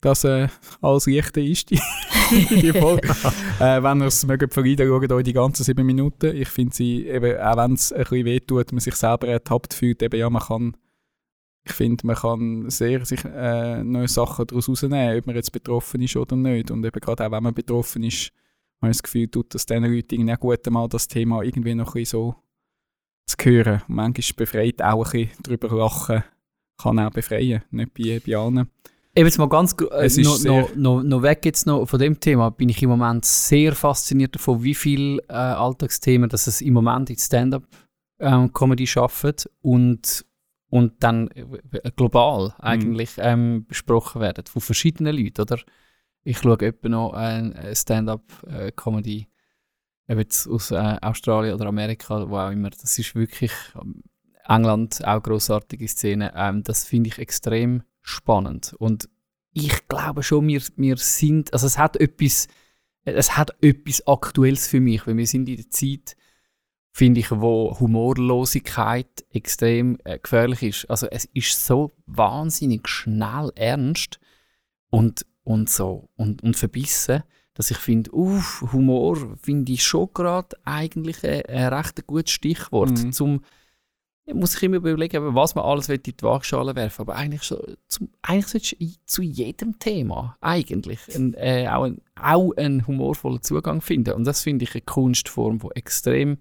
[0.00, 0.48] Das äh,
[0.80, 1.80] als leichter ist die,
[2.30, 3.08] die Folge.
[3.60, 6.36] äh, wenn ihr es mögt verleiden, schaut euch die ganzen sieben Minuten.
[6.36, 10.02] Ich finde sie, eben, auch wenn es ein bisschen wehtut, man sich selber ertappt fühlt,
[10.02, 10.76] eben ja, man kann,
[11.64, 16.02] ich finde, man kann sehr sich äh, neue Sachen daraus rausnehmen, ob man jetzt betroffen
[16.02, 16.70] ist oder nicht.
[16.70, 18.32] Und eben gerade auch, wenn man betroffen ist,
[18.80, 21.74] habe ich das Gefühl, tut das diesen Leuten irgendwie auch gut, mal das Thema irgendwie
[21.74, 22.34] noch ein bisschen so
[23.26, 23.82] zu hören.
[23.88, 26.24] Und manchmal befreit auch ein bisschen darüber lachen,
[26.78, 28.68] kann auch befreien, nicht bei, bei allen.
[29.14, 32.50] Eben jetzt mal ganz äh, noch, noch, noch, noch weg jetzt noch von dem Thema,
[32.50, 37.10] bin ich im Moment sehr fasziniert davon, wie viel äh, Alltagsthemen, dass es im Moment
[37.10, 40.24] in Stand-up-Comedy schafft und,
[40.70, 45.58] und dann äh, global eigentlich ähm, besprochen werden, von verschiedenen Leuten, oder?
[46.24, 49.26] Ich schaue etwa noch ein äh, Stand-up-Comedy
[50.08, 54.02] eben jetzt aus äh, Australien oder Amerika, wo auch immer, das ist wirklich ähm,
[54.46, 58.74] England, auch grossartige Szene, ähm, das finde ich extrem spannend.
[58.78, 59.08] Und
[59.52, 62.48] ich glaube schon, wir, wir sind, also es hat etwas,
[63.04, 66.16] es hat etwas Aktuelles für mich, weil wir sind in der Zeit
[66.92, 70.90] finde ich, wo Humorlosigkeit extrem äh, gefährlich ist.
[70.90, 74.20] Also es ist so wahnsinnig schnell ernst
[74.90, 77.22] und, und so und, und verbissen,
[77.54, 82.90] dass ich finde, uff, Humor finde ich schon gerade eigentlich ein, ein recht gutes Stichwort,
[82.90, 83.12] Mhm.
[83.12, 83.40] zum
[84.32, 87.60] muss ich immer überlegen, was man alles will in die Waagschale werfen Aber eigentlich, so,
[87.88, 93.42] zum, eigentlich solltest du zu jedem Thema eigentlich ein, äh, auch, ein, auch einen humorvollen
[93.42, 94.14] Zugang finden.
[94.14, 96.38] Und das finde ich eine Kunstform, die extrem.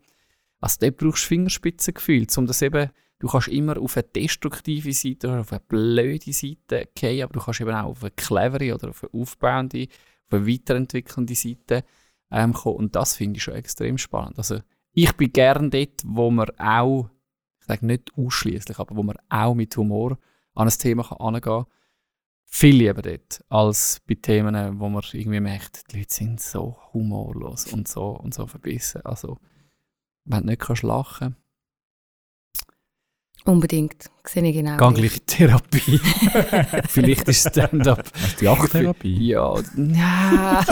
[0.59, 2.91] Also, dort brauchst du Fingerspitzengefühl, um das eben.
[3.17, 7.39] Du kannst immer auf eine destruktive Seite oder auf eine blöde Seite gehen, aber du
[7.39, 9.89] kannst eben auch auf eine clevere oder auf eine aufbauende, auf
[10.33, 11.83] eine weiterentwickelnde Seite
[12.31, 12.77] ähm, kommen.
[12.77, 14.37] Und das finde ich schon extrem spannend.
[14.37, 14.59] Also,
[14.93, 17.09] ich bin gern dort, wo man auch
[17.61, 20.17] ich sage nicht ausschließlich, aber wo man auch mit Humor
[20.55, 21.65] an ein Thema kann angehen kann.
[22.45, 27.71] Viel lieber dort, als bei Themen, wo man irgendwie merkt, die Leute sind so humorlos
[27.71, 29.05] und so und so verbissen.
[29.05, 29.37] Also,
[30.25, 31.37] wenn du nicht kannst lachen
[33.45, 34.05] Unbedingt.
[34.23, 34.77] Sehe ich genau.
[34.91, 35.99] geh gleich Therapie.
[36.89, 38.03] Vielleicht ist Stand-up.
[38.39, 39.29] Die Achtherapie.
[39.29, 40.63] Ja, ja.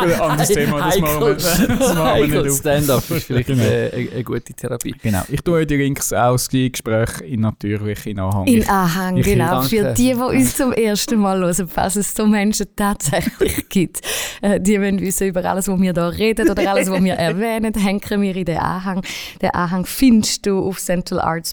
[0.00, 2.56] Ein anderes Thema, das machen wir, das machen wir Heikel nicht.
[2.58, 3.62] Stand-up ist vielleicht Genau.
[3.64, 4.94] eine, eine gute Therapie.
[5.02, 5.22] Genau.
[5.28, 8.46] Ich tue euch die Links aus die Gespräche in natürlich in Anhang.
[8.46, 9.62] In Anhang, ich- genau.
[9.62, 9.68] danke.
[9.68, 14.02] Für die, die uns zum ersten Mal hören, falls es so Menschen tatsächlich gibt.
[14.40, 17.74] Äh, die wollen wissen über alles, was wir hier reden oder alles, was wir erwähnen,
[17.74, 19.02] hängen wir in den Anhang.
[19.42, 20.78] Den Anhang findest du auf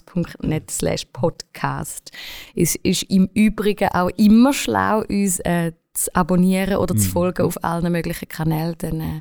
[0.04, 2.10] centralarts.net slash podcast.
[2.54, 7.62] Es ist im Übrigen auch immer schlau, uns äh, zu abonnieren oder zu folgen auf
[7.62, 8.74] allen möglichen Kanälen.
[8.78, 9.20] Dann äh,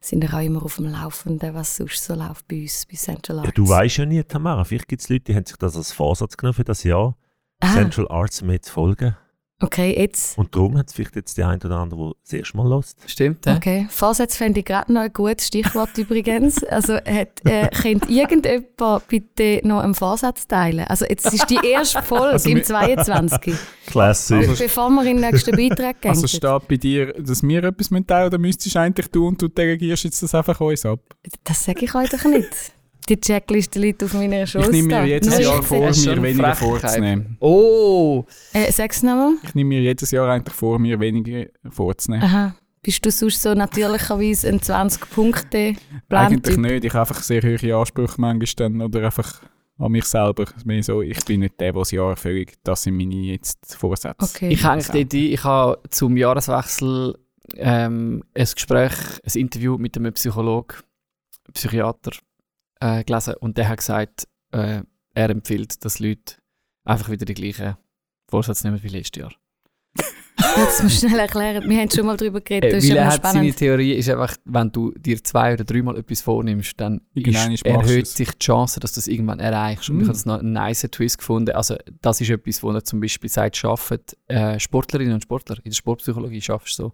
[0.00, 3.38] sind wir auch immer auf dem Laufenden, was sonst so läuft bei uns, bei Central
[3.40, 3.48] Arts.
[3.48, 4.64] Ja, du weißt ja nie, Tamara.
[4.64, 7.16] Vielleicht gibt es Leute, die haben sich das als Vorsatz genommen für das Jahr,
[7.60, 9.16] Ah, Central Arts zu folgen.
[9.62, 10.36] Okay, jetzt.
[10.38, 12.98] Und darum hat es vielleicht jetzt die ein oder andere, der das erste Mal lässt.
[13.06, 13.56] Stimmt, ja?
[13.56, 16.62] Okay, Vorsätze fände ich gerade noch ein gutes Stichwort übrigens.
[16.64, 20.84] Also hat, äh, könnte irgendjemand bitte noch einen Vorsatz teilen?
[20.86, 23.54] Also jetzt ist die erste Folge Also im wir- 22.
[23.86, 24.36] Classic.
[24.48, 26.10] Also- bevor wir in den nächsten Beitrag gehen.
[26.10, 29.42] Also steht bei dir, dass wir etwas teilen müssen, oder müsstest du eigentlich tun und
[29.42, 31.00] du delegierst jetzt das einfach uns ab?
[31.44, 32.48] das sage ich euch doch nicht.
[33.08, 34.68] Die Checkliste liegt auf meiner Ich Schoß.
[34.70, 37.36] nehme mir jedes Jahr ich vor, mir weniger vorzunehmen.
[37.38, 38.24] Oh!
[38.52, 39.34] Äh, sag's nochmal.
[39.44, 42.24] Ich nehme mir jedes Jahr eigentlich vor, mir weniger vorzunehmen.
[42.24, 42.56] Aha.
[42.82, 46.26] Bist du sonst so natürlicherweise ein 20-Punkte-Plan?
[46.32, 46.84] Eigentlich nicht.
[46.84, 49.42] Ich habe einfach sehr hohe Ansprüche manchmal dann, oder einfach
[49.78, 50.46] an mich selber.
[50.80, 52.54] So, ich bin nicht der, der das Jahr erfüllt.
[52.64, 54.16] Das sind meine jetzt Vorsätze.
[54.18, 54.48] Okay.
[54.48, 55.08] Ich hänge dort ein.
[55.12, 57.18] Ich habe zum Jahreswechsel
[57.56, 58.92] ähm, ein Gespräch,
[59.24, 60.76] ein Interview mit einem Psychologen,
[61.52, 62.12] Psychiater
[62.80, 64.82] äh, gelesen und der hat gesagt, äh,
[65.14, 66.34] er empfiehlt, dass Leute
[66.84, 67.76] einfach wieder die gleichen
[68.28, 69.32] Vorsätze nehmen wie letztes Jahr.
[70.58, 71.68] Jetzt musst du schnell erklären.
[71.68, 72.70] Wir haben schon mal darüber geredet.
[72.70, 73.52] Äh, Das ist weil er hat seine.
[73.52, 78.30] Theorie ist einfach, wenn du dir zwei oder dreimal etwas vornimmst, dann ist, erhöht sich
[78.32, 79.88] die Chance, dass du es irgendwann erreichst.
[79.88, 80.00] Und Mm.
[80.00, 81.52] ich habe das noch einen nice Twist gefunden.
[81.54, 85.70] Also das ist etwas, wo er zum Beispiel sagt, schafft äh, Sportlerinnen und Sportler in
[85.70, 86.92] der Sportpsychologie schaffst du so,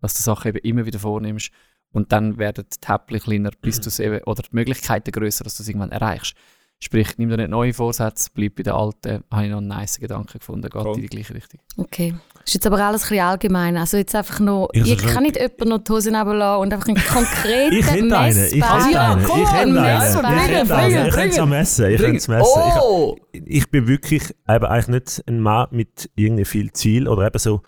[0.00, 1.50] dass du Sachen eben immer wieder vornimmst
[1.94, 5.62] und dann werden die Häppchen kleiner, bis du eben, oder die Möglichkeiten größer, dass du
[5.62, 6.34] es irgendwann erreichst.
[6.80, 9.22] Sprich, nimm dir nicht neue Vorsätze, bleib bei den alten.
[9.30, 10.96] Habe ich noch einen nice Gedanken gefunden, geht Voll.
[10.96, 11.60] in die gleiche Richtung.
[11.78, 12.14] Okay.
[12.34, 13.76] Das ist jetzt aber alles ein bisschen allgemein.
[13.78, 16.72] Also jetzt einfach noch, Ich ich, sag- kann nicht jemanden noch die Hosen runterlassen und
[16.74, 20.76] einfach einen konkreten Ich hätte einen, ich hätte einen, ich hätte einen, messbaren- ich hätte
[20.76, 22.62] einen, ich könnte es ja messen, ich könnte es messen.
[22.68, 23.16] Ich, Oh!
[23.32, 27.62] ich bin wirklich eben eigentlich nicht ein Mann mit irgendwie viel Ziel oder eben so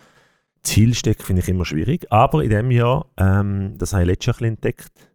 [0.63, 2.11] Zielsteck finde ich immer schwierig.
[2.11, 5.11] Aber in dem Jahr, ähm, das habe ich letztes Jahr ein bisschen entdeckt,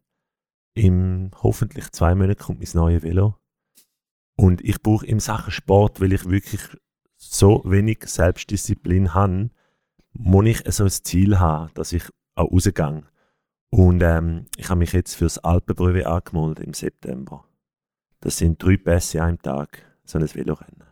[0.75, 3.37] in hoffentlich zwei Monaten kommt mein neues Velo.
[4.37, 6.63] Und ich brauche in Sachen Sport, weil ich wirklich
[7.17, 9.51] so wenig Selbstdisziplin habe,
[10.13, 13.03] muss ich so ein Ziel haben, dass ich auch rausgehe.
[13.71, 17.45] Und ähm, ich habe mich jetzt fürs Alpenbrüwe angemeldet im September.
[18.21, 20.85] Das sind drei Pässe einem Tag, so ein Velorennen.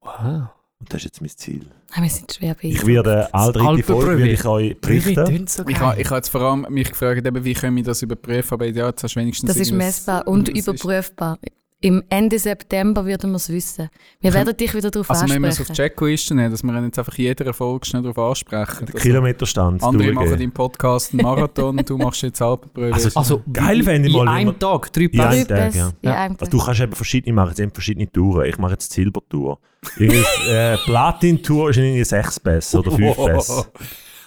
[0.00, 0.59] Wow.
[0.80, 1.66] Und das ist jetzt mein Ziel.
[1.92, 4.02] Ah, wir sind schwer bei Ich werde alle dritte Alpenbrüwe.
[4.02, 5.46] Folge werde ich euch berichten.
[5.46, 8.00] so Ich habe ich ha jetzt vor allem mich gefragt, eben, wie können wir das
[8.00, 11.38] überprüfen, aber ja, jetzt hast du wenigstens Das ist messbar und überprüfbar.
[11.82, 13.88] Im Ende September werden wir es wissen.
[14.20, 15.88] Wir werden dich wieder darauf Also wenn wir es auf die ansprechen.
[15.90, 18.86] Checkliste nehmen, dass wir jetzt einfach jeder Folge schnell darauf ansprechen.
[18.92, 20.44] Dass- Kilometerstand Andere machen durchgehen.
[20.44, 22.92] im Podcast einen Marathon, du machst jetzt Alpenbrühe.
[22.92, 25.46] Also, Also, Geil fände ich in mal, wenn einem Tag, drei Pässe.
[25.46, 25.86] Tag, Pässe ja.
[25.88, 26.14] in Ja.
[26.16, 26.50] einem Also Tag.
[26.50, 28.44] du kannst eben verschiedene, ich mache jetzt eben verschiedene Touren.
[28.46, 29.58] Ich mache jetzt die Silbertour.
[29.96, 33.64] Irgendwie, äh, Platin-Tour ist irgendwie sechs Pässe oder fünf Pässe.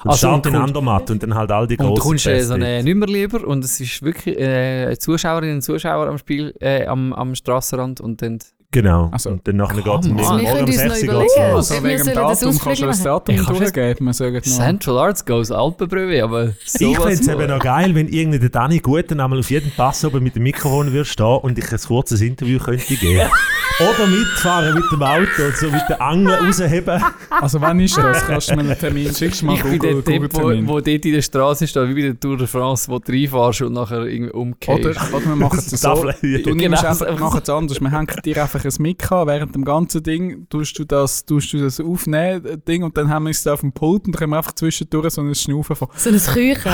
[0.03, 2.41] Und Also, Start in und- Andermatt und dann halt all die Und du kommst äh,
[2.41, 6.85] so eine Nummer lieber und es ist wirklich äh, Zuschauerinnen und Zuschauer am Spiel, äh,
[6.85, 8.39] am, am Strassenrand und dann
[8.73, 9.09] Genau.
[9.11, 10.05] Also, und dann nachher geht es.
[10.07, 11.51] Wir Morgen um uns 6 noch Uhr geht's überlegen.
[11.53, 11.69] los.
[11.69, 13.03] Wir Also wegen dem Datum kannst du das.
[13.03, 14.13] Datum durchgeben.
[14.43, 18.49] Central Arts goes Alpenbrühe, aber so Ich fände es eben noch geil, wenn irgendwie der
[18.49, 21.77] Dani Guten einmal auf jedem Pass oben mit dem Mikrofon würde stehen und ich ein
[21.79, 23.29] kurzes Interview könnte geben.
[23.79, 27.01] Oder mitfahren mit dem Auto und so mit der Angel rausheben.
[27.41, 28.25] Also wann ist das?
[28.25, 29.11] Kannst du mir einen Termin mal
[29.55, 32.19] Ich bin Google, der Typ, wo, wo dort in der Straße steht, wie bei der
[32.19, 34.69] Tour de France, wo du reinfährst und nachher irgendwie umgehst.
[34.85, 35.95] Oder, oder wir machen es so.
[35.95, 36.87] Du Genau nimmst so.
[36.87, 37.81] einfach, wir machen es anders.
[37.81, 41.53] Wir hängen dir einfach ein Mic an, während dem ganzen Ding tust du das, tust
[41.53, 44.19] du das aufnehmen, äh, Ding, und dann haben wir es auf dem Pult und dann
[44.19, 45.87] können wir einfach zwischendurch so ein Schnaufen von.
[45.95, 46.71] So ein Küchen.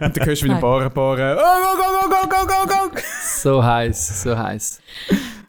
[0.00, 2.46] Und dann hörst du wieder ein paar, ein paar, äh, oh, go, go, go, go,
[2.46, 3.00] go, go, go.
[3.36, 4.80] So heiß, so heiß.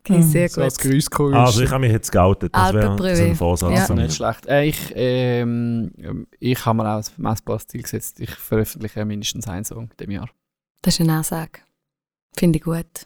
[0.03, 0.91] Okay, sehr So als gut.
[0.91, 1.35] Grüßchorus.
[1.35, 2.55] Also ich habe mich jetzt geoutet.
[2.55, 3.89] Das wäre so ein Vorsatz.
[3.89, 3.95] Ja.
[3.95, 4.03] mir.
[4.03, 4.45] Nicht schlecht.
[4.47, 5.91] Äh, ich ähm,
[6.39, 8.19] ich habe mir auch ein messbares Ziel gesetzt.
[8.19, 10.29] Ich veröffentliche mindestens einen Song in diesem Jahr.
[10.81, 11.59] Das ist eine Ansage.
[12.35, 13.05] Finde ich gut.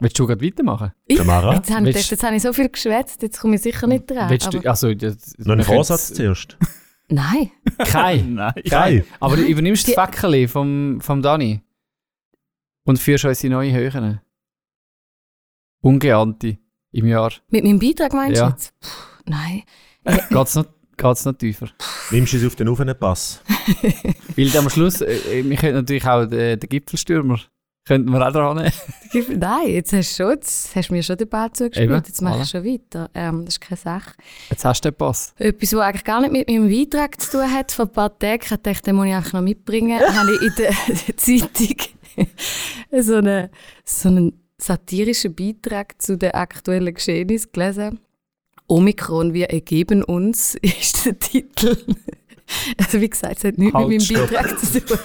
[0.00, 0.92] Willst du gerade weitermachen?
[1.06, 1.54] Ich, Tamara?
[1.54, 4.10] jetzt, habe ich, Willst- jetzt habe ich so viel geschwätzt, jetzt komme ich sicher nicht
[4.10, 4.28] dran.
[4.28, 6.56] Willst aber, du, also, das, Noch ein wir Vorsatz zuerst.
[7.08, 7.50] Nein.
[7.78, 8.34] Kein.
[8.34, 8.54] Nein.
[8.68, 9.04] Geil.
[9.20, 11.60] Aber du übernimmst Die- das Fäckeli vom, vom Dani
[12.84, 14.20] und führst uns in neue Höhen.
[15.80, 16.58] Ungeahnte
[16.92, 17.32] im Jahr.
[17.50, 18.46] Mit meinem Beitrag meinst Ja.
[18.46, 18.74] du jetzt?
[18.80, 18.88] Puh,
[19.26, 19.62] nein.
[20.30, 21.68] Geht's noch, geht's noch tiefer?
[22.10, 23.42] Nimmst du es auf den offenen Pass?
[24.36, 27.38] Weil am Schluss, äh, äh, wir könnten natürlich auch den, den Gipfelstürmer,
[27.84, 29.38] könnten wir auch dran nehmen.
[29.40, 32.22] Nein, jetzt hast du, schon, jetzt hast du mir schon den Ball zugespielt, Eben, jetzt
[32.22, 32.42] mache voilà.
[32.42, 33.10] ich schon weiter.
[33.14, 34.14] Ähm, das ist keine Sache.
[34.50, 35.34] Jetzt hast du den Pass.
[35.36, 38.42] Etwas, was eigentlich gar nicht mit meinem Beitrag zu tun hat, vor ein paar Tagen,
[38.42, 41.76] ich dachte, den muss ich einfach noch mitbringen, habe ich in der, Zeitung
[43.00, 43.50] so einen,
[43.84, 48.00] so einen satirischen Beitrag zu den aktuellen Geschehnissen gelesen.
[48.66, 51.76] Omikron, wir ergeben uns, ist der Titel.
[52.78, 54.30] Also wie gesagt, es hat nichts Halt, mit meinem stopp.
[54.30, 54.98] Beitrag zu tun.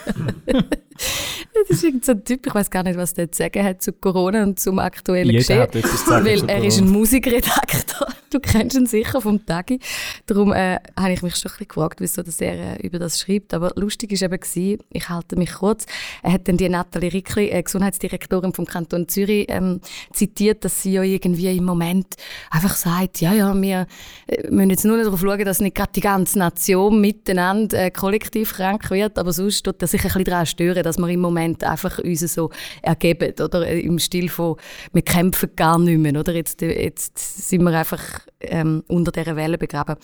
[1.53, 3.81] das ist irgend so ein Typ, ich weiß gar nicht, was der zu sagen hat
[3.81, 5.61] zu Corona und zum aktuellen Jeder Geschehen.
[5.61, 8.07] hat etwas zu sagen Weil zu er ist ein Musikredakteur.
[8.29, 9.79] Du kennst ihn sicher vom Tagi.
[10.27, 13.19] Darum äh, habe ich mich schon ein bisschen gefragt, wieso dass er äh, über das
[13.19, 13.53] schreibt.
[13.55, 15.85] Aber lustig war eben, gewesen, ich halte mich kurz,
[16.21, 19.81] er hat dann die Nathalie Rickli, äh, Gesundheitsdirektorin vom Kanton Zürich, ähm,
[20.13, 22.05] zitiert, dass sie ja irgendwie im Moment
[22.51, 23.87] einfach sagt, ja, ja, wir
[24.27, 27.01] äh, müssen jetzt nur noch darauf schauen, dass nicht gerade die ganze Nation
[27.39, 30.97] miteinander äh, kollektiv krank wird, aber sonst tut er sich ein bisschen daran stören, dass
[30.97, 32.49] wir im Moment einfach uns so
[32.81, 33.67] ergeben, oder?
[33.67, 34.57] Äh, Im Stil von,
[34.93, 36.33] wir kämpfen gar nicht mehr, oder?
[36.33, 37.17] Jetzt, äh, jetzt
[37.49, 38.03] sind wir einfach
[38.41, 39.95] ähm, unter dieser Welle begraben.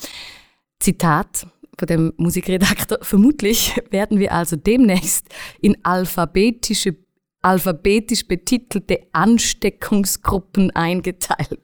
[0.80, 3.00] Zitat von dem Musikredakteur.
[3.02, 5.28] Vermutlich werden wir also demnächst
[5.62, 6.96] in alphabetische,
[7.46, 11.60] alphabetisch betitelte Ansteckungsgruppen eingeteilt.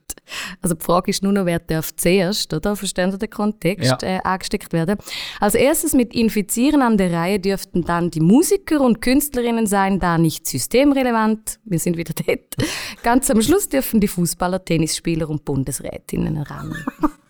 [0.62, 2.76] Also die Frage ist nur noch, wer darf zuerst, oder?
[2.76, 4.02] Verstehen Sie den Kontext?
[4.02, 4.08] Ja.
[4.08, 4.98] Äh, angesteckt werden.
[5.40, 10.18] Als erstes mit Infizieren an der Reihe dürften dann die Musiker und Künstlerinnen sein, da
[10.20, 11.60] nicht systemrelevant.
[11.66, 12.56] Wir sind wieder dort.
[13.04, 16.76] Ganz am Schluss dürfen die Fußballer, Tennisspieler und Bundesrätinnen ran.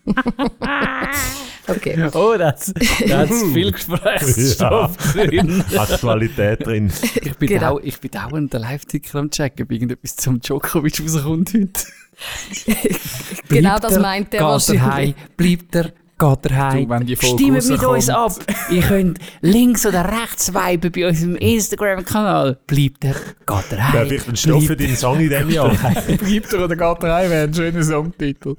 [1.68, 2.10] okay.
[2.14, 2.72] Oh, das,
[3.08, 5.64] da hat viel Gesprächsstoff drin.
[5.76, 6.92] Aktualität drin.
[7.22, 7.78] Ich bin, Genau.
[7.80, 11.70] ich bin dauernd der Live-Ticker am checken, ob irgendetwas zum Djokovic rauskommt heute.
[13.48, 14.82] Genau das er, meint er geht er wahrscheinlich.
[14.82, 16.84] heim, bleibt er, geht er heim.
[16.84, 18.32] Du, wenn die Folge Stimmt mit uns ab.
[18.70, 22.58] Ihr könnt links oder rechts swipen bei unserem Instagram-Kanal.
[22.66, 23.94] Bleibt er, geht er heim.
[23.94, 25.70] Wäre vielleicht ein Stoff für deinen Song in diesem Jahr.
[26.06, 28.54] Bleibt er oder geht er rein, wäre ein schöner Songtitel.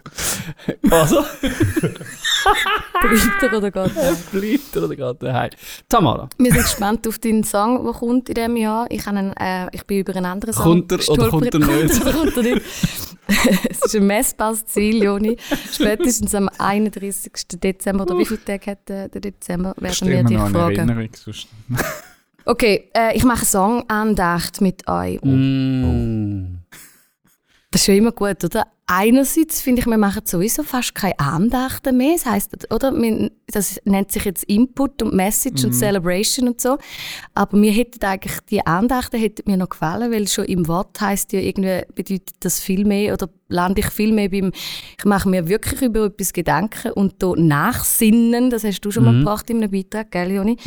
[0.89, 1.23] Also,
[3.02, 4.15] Bleibt er oder geht er?
[4.32, 5.49] bleibt er oder geht er heim.
[5.88, 8.88] Tamara, Wir sind gespannt auf deinen Song, der kommt in diesem Jahr.
[8.89, 11.69] Ich, einen, äh, ich bin über einen anderen Song Kommt er oder kommt er nicht?
[11.69, 12.62] Kommt er oder kommt er nicht?
[13.70, 15.38] es ist ein messbares Ziel, Joni.
[15.72, 17.32] Spätestens am 31.
[17.56, 20.76] Dezember, oder wie viele Tage hat der, Dezember, werden wir Stimmt dich noch eine fragen.
[20.76, 21.10] Erinnerung.
[21.16, 21.48] Sonst.
[22.46, 25.20] Okay, äh, ich mache einen Song Andacht mit euch.
[25.24, 26.53] Mm.
[27.74, 28.68] Das ist schon immer gut, oder?
[28.86, 32.14] Einerseits finde ich, wir machen sowieso fast keine Andachten mehr.
[32.14, 32.94] Das heisst, oder?
[33.48, 36.78] Das nennt sich jetzt Input und Message und Celebration und so.
[37.34, 41.34] Aber mir hätten eigentlich die Andachten hätten mir noch gefallen, weil schon im Wort heißt
[41.34, 44.52] ja irgendwie bedeutet das viel mehr oder lande ich viel mehr beim,
[44.96, 49.18] ich mache mir wirklich über etwas Gedanken und da nachsinnen, das hast du schon mal
[49.18, 50.58] gebracht in einem Beitrag, gell, Joni?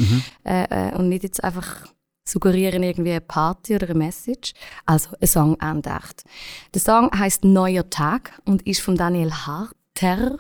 [0.45, 1.87] Äh, äh, und nicht jetzt einfach
[2.27, 4.53] suggerieren irgendwie eine Party oder eine Message.
[4.85, 6.25] Also eine Songandacht.
[6.75, 10.37] Der Song heißt Neuer Tag und ist von Daniel Harter.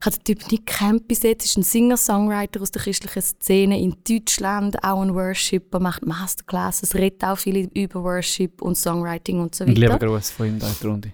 [0.00, 1.44] Ich habe den Typ nicht gekannt bis jetzt.
[1.44, 7.24] ist ein Singer-Songwriter aus der christlichen Szene in Deutschland, auch ein Worshipper, macht Masterclasses, redet
[7.24, 10.06] auch viel über Worship und Songwriting und so Ein lieber weiter.
[10.06, 11.12] Gruß von ihm da in die Runde.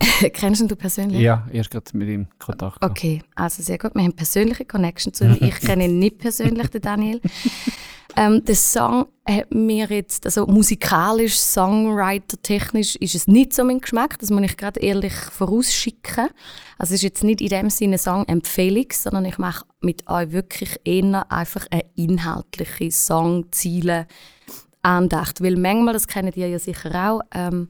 [0.32, 1.20] Kennst du ihn persönlich?
[1.20, 2.84] Ja, erst gerade mit ihm Kontakt.
[2.84, 3.94] Okay, also sehr gut.
[3.94, 5.38] Wir haben persönliche Connection zu ihm.
[5.40, 7.20] Ich kenne ihn nicht persönlich, den Daniel.
[8.18, 14.18] Ähm, der Song hat mir jetzt, also musikalisch, Songwriter-technisch ist es nicht so mein Geschmack,
[14.18, 16.28] das muss ich gerade ehrlich vorausschicken.
[16.78, 20.80] Also es ist jetzt nicht in dem Sinne Song-Empfehlung, sondern ich mache mit euch wirklich
[20.84, 24.08] eher einfach eine inhaltliche Songziele
[24.82, 25.40] Andacht.
[25.40, 27.68] Weil manchmal, das kennt ihr ja sicher auch, ähm,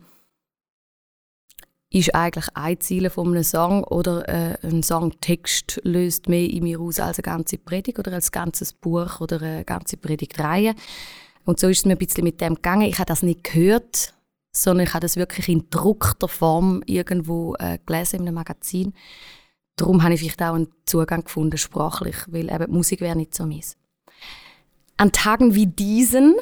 [1.90, 6.80] ist eigentlich ein Ziel von einem Song oder äh, ein Songtext löst mehr in mir
[6.80, 10.74] aus als eine ganze Predigt oder als ganzes Buch oder eine ganze Predigtreihe.
[11.44, 12.82] Und so ist es mir ein bisschen mit dem gegangen.
[12.82, 14.12] Ich habe das nicht gehört,
[14.52, 18.92] sondern ich habe das wirklich in druckter Form irgendwo äh, gelesen in einem Magazin.
[19.76, 23.34] Darum habe ich vielleicht auch einen Zugang gefunden, sprachlich, weil eben die Musik wäre nicht
[23.34, 23.76] so mies.
[24.98, 26.34] An Tagen wie diesen,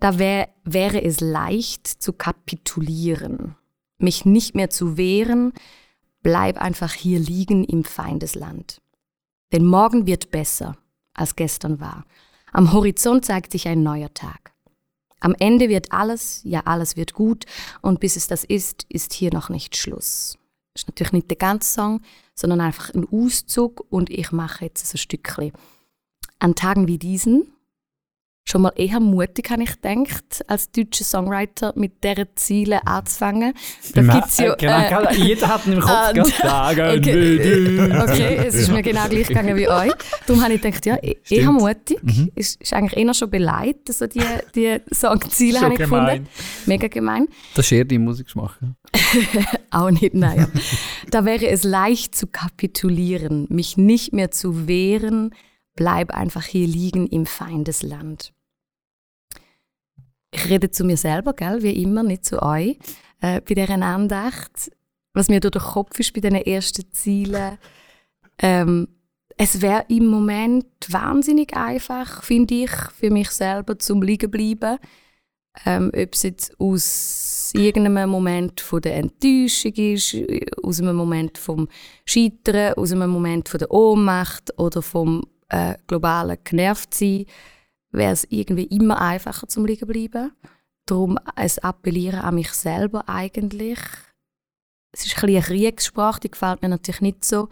[0.00, 3.54] da wär, wäre es leicht zu kapitulieren
[4.02, 5.52] mich nicht mehr zu wehren,
[6.22, 8.80] bleib einfach hier liegen im Feindesland.
[9.52, 10.76] Denn morgen wird besser,
[11.14, 12.04] als gestern war.
[12.52, 14.52] Am Horizont zeigt sich ein neuer Tag.
[15.20, 17.46] Am Ende wird alles, ja alles wird gut
[17.80, 20.36] und bis es das ist, ist hier noch nicht Schluss.
[20.74, 22.00] Das ist natürlich nicht der ganze Song,
[22.34, 25.52] sondern einfach ein Auszug und ich mache jetzt ein Stückchen.
[26.38, 27.52] An Tagen wie diesen
[28.44, 33.54] schon mal eher mutig, habe ich gedacht, als deutscher Songwriter mit diesen Zielen anzufangen.
[33.94, 37.92] Da gibt's ja, genau, äh, jeder hat im Kopf äh, Tage okay.
[38.02, 39.92] okay, es ist mir genau gleich gegangen wie euch.
[40.26, 41.60] Darum habe ich gedacht, ja, e- eher Stimmt.
[41.60, 42.02] mutig.
[42.02, 42.32] Mhm.
[42.34, 44.22] Ist, ist eigentlich eher schon beleidigt, also die,
[44.54, 46.24] die Songziele habe ich gemein.
[46.24, 46.28] gefunden.
[46.66, 47.28] Mega gemein.
[47.54, 48.58] Das ist eher dein Musikgeschmack.
[48.60, 48.74] ja.
[49.70, 50.48] Auch nicht, naja.
[51.10, 55.34] da wäre es leicht zu kapitulieren, mich nicht mehr zu wehren,
[55.74, 58.32] bleib einfach hier liegen im Feindesland.
[60.30, 62.78] Ich rede zu mir selber, gell, wie immer, nicht zu euch.
[63.20, 64.70] Äh, bei dieser Andacht,
[65.12, 67.58] was mir durch den Kopf ist bei diesen ersten Zielen,
[68.38, 68.88] ähm,
[69.36, 74.78] es wäre im Moment wahnsinnig einfach, finde ich, für mich selber zum liegen bleiben.
[75.66, 80.16] Ähm, ob es jetzt aus irgendeinem Moment von der Enttäuschung ist,
[80.62, 81.68] aus einem Moment vom
[82.06, 87.26] Scheitern, aus einem Moment von der Ohnmacht oder vom äh, globalen Genervtsein,
[87.90, 90.32] wäre es irgendwie immer einfacher zum liegen bleiben.
[90.86, 93.78] Darum es Appellieren an mich selber eigentlich.
[94.92, 97.48] Es ist ein bisschen eine Kriegssprache, die gefällt mir natürlich nicht so.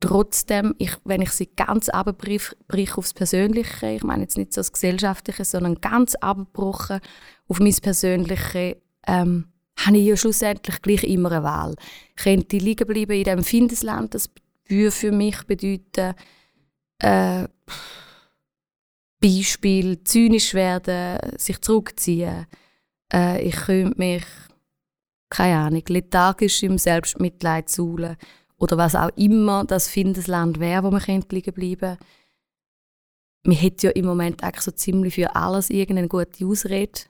[0.00, 4.72] Trotzdem, ich, wenn ich sie ganz abbrich aufs Persönliche, ich meine jetzt nicht so das
[4.72, 7.00] Gesellschaftliche, sondern ganz abgebrochen
[7.46, 9.46] auf mein Persönliche, ähm,
[9.78, 11.76] habe ich ja schlussendlich gleich immer eine Wahl.
[12.16, 14.28] Ich könnte liegen bleiben in diesem Findesland, das
[14.66, 16.14] würde für mich bedeuten,
[17.02, 17.48] äh,
[19.20, 22.46] Beispiel zynisch werden, sich zurückziehen.
[23.12, 24.24] Äh, ich könnte mich,
[25.30, 28.16] keine Ahnung, lethargisch im Selbstmitleid suhlen
[28.56, 31.98] oder was auch immer das Findesland wäre, wo man könnte liegen bleiben.
[33.44, 37.00] Man hat ja im Moment eigentlich so ziemlich für alles irgendeine gute Ausrede.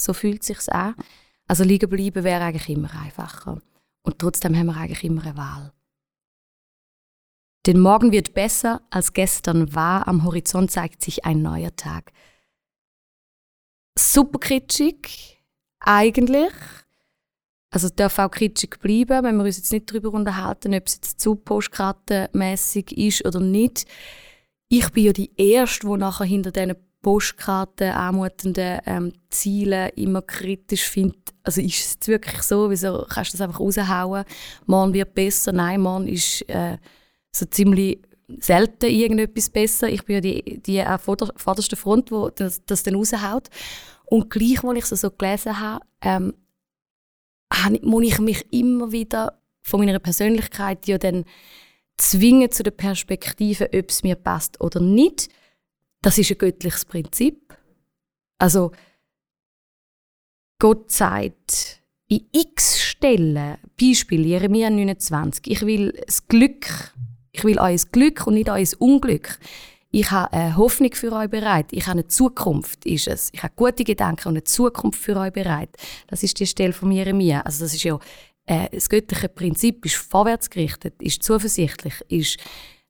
[0.00, 0.94] So fühlt sich's an.
[1.46, 3.60] Also liegen bleiben wäre eigentlich immer einfacher.
[4.02, 5.72] Und trotzdem haben wir eigentlich immer eine Wahl.
[7.66, 10.08] Denn morgen wird besser, als gestern war.
[10.08, 12.12] Am Horizont zeigt sich ein neuer Tag.
[13.98, 15.42] Super kitschig,
[15.80, 16.52] eigentlich.
[17.70, 21.20] Also darf auch kitschig bleiben, wenn wir uns jetzt nicht darüber unterhalten, ob es jetzt
[21.20, 23.84] zu postkartenmässig ist oder nicht.
[24.68, 30.84] Ich bin ja die Erste, die nachher hinter diesen Postkarten anmutenden ähm, Zielen immer kritisch
[30.84, 31.34] findet.
[31.42, 32.70] Also ist es wirklich so?
[32.70, 34.24] Wieso kannst du das einfach raushauen?
[34.66, 35.52] Morgen wird besser.
[35.52, 36.78] Nein, morgen ist äh,
[37.32, 38.00] so ziemlich
[38.40, 39.88] selten irgendetwas besser.
[39.88, 43.48] Ich bin ja die, die an vorder- vordersten Front, die das, das dann raushaut.
[44.04, 46.34] Und gleich, als ich es so gelesen habe, ähm,
[47.82, 51.24] muss ich mich immer wieder von meiner Persönlichkeit ja dann
[51.96, 55.28] zwingen zu der Perspektive, ob es mir passt oder nicht.
[56.02, 57.56] Das ist ein göttliches Prinzip.
[58.38, 58.72] Also
[60.60, 66.94] Gott sagt in x Stellen, Beispiel Jeremia 29, ich will das Glück,
[67.38, 69.38] ich will euer Glück und nicht euer Unglück.
[69.90, 71.66] Ich habe eine Hoffnung für euch bereit.
[71.70, 73.30] Ich habe eine Zukunft, ist es.
[73.32, 75.70] Ich habe gute Gedanken und eine Zukunft für euch bereit.
[76.08, 77.40] Das ist die Stelle von Jeremia.
[77.40, 77.98] Also das ist ja
[78.46, 82.38] äh, das göttliche Prinzip ist vorwärts gerichtet, ist zuversichtlich, ist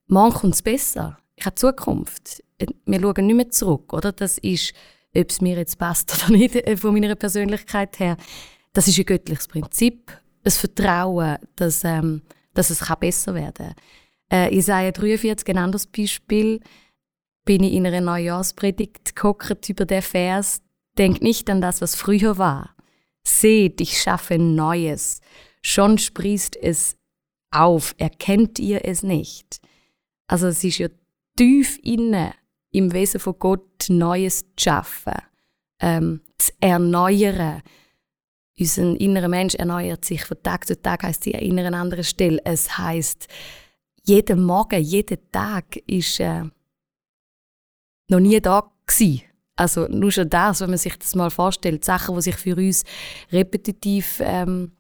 [0.06, 1.18] morgen kommt es besser.
[1.36, 2.42] Ich habe Zukunft.
[2.86, 4.10] Wir schauen nicht mehr zurück, oder?
[4.10, 4.72] Das ist,
[5.14, 8.16] ob es mir jetzt passt oder nicht, äh, von meiner Persönlichkeit her.
[8.72, 10.10] Das ist ein göttliches Prinzip.
[10.42, 12.22] Ein Vertrauen, dass, ähm,
[12.54, 13.74] dass es besser werden kann.
[14.32, 16.60] Äh, Isaiah 43, ein anderes Beispiel,
[17.44, 20.60] bin ich in einer Neujahrspredigt gehockt über den Vers,
[20.98, 22.74] denkt nicht an das, was früher war.
[23.26, 25.20] Seht, ich schaffe Neues.
[25.62, 26.96] Schon sprießt es
[27.50, 27.94] auf.
[27.98, 29.60] Erkennt ihr es nicht?
[30.26, 30.88] Also es ist ja
[31.36, 32.34] tief inne
[32.70, 35.14] im Wesen von Gott Neues zu schaffen,
[35.80, 37.62] ähm, zu erneuern.
[38.58, 42.40] Unser innerer Mensch erneuert sich von Tag zu Tag, heißt sie an einer anderen Stelle.
[42.44, 43.28] Es heißt,
[44.08, 46.44] jeden Morgen, jeden Tag ist äh,
[48.08, 49.22] noch nie da gewesen.
[49.54, 52.84] Also nur schon das, wenn man sich das mal vorstellt, Sachen, die sich für uns
[53.32, 54.72] repetitiv ähm,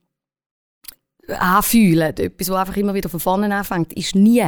[1.28, 4.46] anfühlen, etwas, was einfach immer wieder von vorne anfängt, ist nie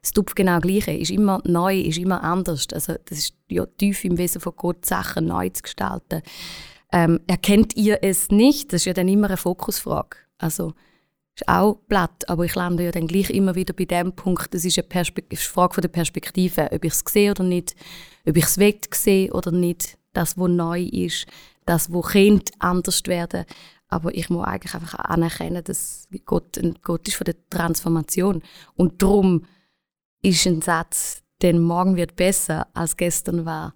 [0.00, 2.68] das Tupf genau gleiche, ist immer neu, ist immer anders.
[2.72, 6.22] Also das ist ja tief im Wesen von Gott, Sachen neu zu gestalten.
[6.92, 8.72] Ähm, erkennt ihr es nicht?
[8.72, 10.16] Das ist ja dann immer eine Fokusfrage.
[10.38, 10.74] Also
[11.34, 14.64] ist auch platt, aber ich lande ja dann gleich immer wieder bei dem Punkt, das
[14.64, 17.74] ist eine, Perspekt eine Frage von der Perspektive, ob ich es sehe oder nicht,
[18.26, 18.54] ob ich es
[18.92, 21.26] sehe oder nicht, das, was neu ist,
[21.64, 23.44] das, was könnte anders werden.
[23.88, 28.42] Aber ich muss eigentlich einfach anerkennen, dass Gott ein Gott ist von der Transformation.
[28.74, 29.44] Und darum
[30.22, 33.74] ist ein Satz, denn morgen wird besser als gestern war,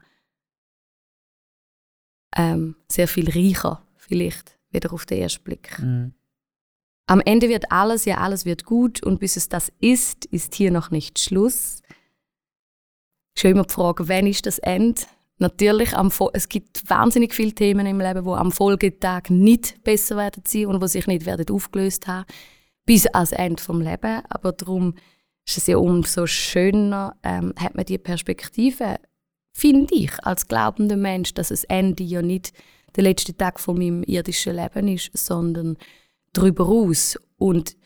[2.34, 5.78] ähm, sehr viel reicher, vielleicht, wieder auf den ersten Blick.
[5.78, 6.14] Mhm.
[7.06, 10.72] Am Ende wird alles, ja, alles wird gut und bis es das ist, ist hier
[10.72, 11.82] noch nicht Schluss.
[13.38, 15.02] Schon immer die Frage, wann ist das Ende?
[15.38, 15.90] Natürlich,
[16.32, 20.82] es gibt wahnsinnig viele Themen im Leben, die am Folgetag nicht besser werden sein und
[20.82, 22.26] die sich nicht werden aufgelöst haben,
[22.86, 24.22] bis ans Ende vom Leben.
[24.30, 24.94] Aber darum
[25.46, 28.96] ist es ja umso schöner, ähm, hat man die Perspektive,
[29.52, 32.52] finde ich, als glaubender Mensch, dass das Ende ja nicht
[32.96, 35.76] der letzte Tag von meinem irdischen Leben ist, sondern
[36.36, 37.76] darüber aus und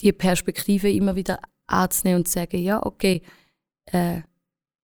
[0.00, 3.22] die Perspektive immer wieder anzunehmen und zu sagen, ja, okay,
[3.86, 4.22] äh,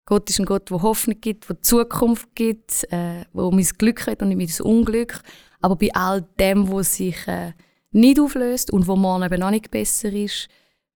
[0.07, 4.29] Gott ist ein Gott, der Hoffnung gibt, der Zukunft gibt, äh, mein Glück hat und
[4.29, 5.21] nicht mein Unglück.
[5.61, 7.53] Aber bei all dem, was sich äh,
[7.91, 10.49] nicht auflöst und wo morgen eben noch nicht besser ist,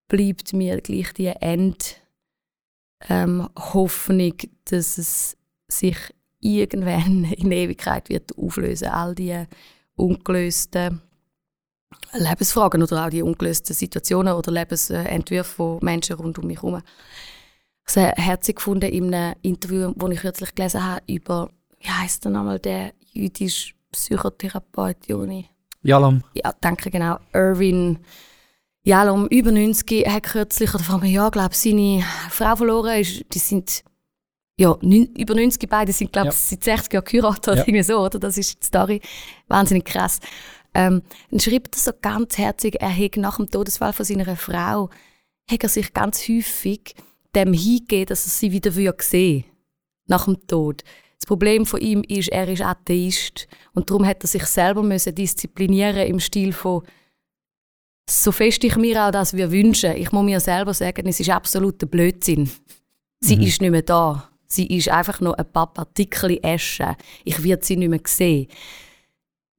[0.09, 1.97] bleibt mir gleich die End
[3.09, 5.37] ähm, dass es
[5.69, 5.97] sich
[6.41, 8.89] irgendwann in Ewigkeit wird auflösen.
[8.89, 9.45] All die
[9.95, 11.03] ungelösten
[12.13, 16.83] Lebensfragen oder auch die ungelösten Situationen oder Lebensentwürfe von Menschen rund um mich herum.
[17.89, 21.89] Ich habe es herzlich gefunden in einem Interview, das ich kürzlich gelesen habe, über, wie
[21.91, 25.49] heißt der nochmal, der jüdische Psychotherapeut, Joni?
[25.83, 26.23] Jalam.
[26.35, 27.19] Ja, danke, genau.
[27.33, 27.99] Irwin
[28.85, 33.01] Jalom, über 90, hat kürzlich, oder vor einem Jahr, glaube ich, seine Frau verloren.
[33.01, 33.85] Ist, die sind,
[34.59, 36.41] ja, neun, über 90 beide sind, glaube ich, Ja.
[36.41, 37.63] seit 60 Jahren geheiratet oder Ja.
[37.63, 38.19] irgendwie so, oder?
[38.19, 39.01] Das ist die Story.
[39.47, 40.19] Wahnsinnig krass.
[40.75, 44.91] Ähm, dann schreibt er so ganz herzig, er hätte nach dem Todesfall von seiner Frau,
[45.51, 46.95] hat er sich ganz häufig
[47.35, 49.45] dem hingegeben, dass er sie wieder würde sehen
[50.07, 50.83] nach dem Tod.
[51.19, 55.15] Das Problem von ihm ist, er ist Atheist und darum hat er sich selber müssen
[55.15, 56.83] disziplinieren im Stil von
[58.11, 59.97] so fest ich mir auch das wir wünschen.
[59.97, 62.51] Ich muss mir selber sagen, es ist absoluter Blödsinn.
[63.21, 64.29] Sie ist nicht mehr da.
[64.49, 66.97] Sie ist einfach noch ein paar Partikel Asche.
[67.25, 68.49] Ich werde sie nicht mehr sehen.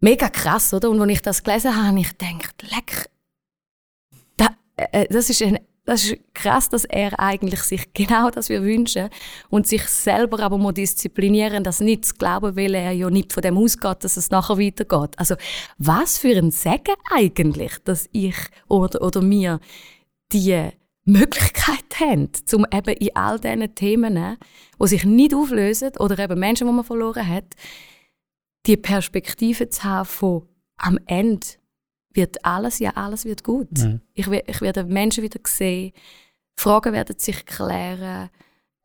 [0.03, 0.89] Mega krass, oder?
[0.89, 3.09] Und als ich das gelesen habe, habe ich gedacht, leck,
[4.35, 8.63] da, äh, das, ist ein, das ist krass, dass er eigentlich sich genau das wir
[8.63, 9.07] wünschen
[9.49, 13.43] und sich selber aber muss disziplinieren, das nicht zu glauben, weil er ja nicht von
[13.43, 15.17] dem ausgeht, dass es nachher weitergeht.
[15.17, 15.35] Also
[15.77, 18.35] was für ein Segen eigentlich, dass ich
[18.67, 19.61] oder, oder mir
[20.33, 20.67] die
[21.05, 24.37] Möglichkeit haben, um eben in all diesen Themen,
[24.81, 27.55] die sich nicht auflösen oder eben Menschen, die man verloren hat,
[28.65, 30.47] die Perspektive zu haben von
[30.77, 31.45] am Ende
[32.13, 33.77] wird alles, ja alles wird gut.
[33.77, 34.01] Mhm.
[34.13, 35.91] Ich, ich werde Menschen wieder sehen,
[36.55, 38.29] Fragen werden sich klären,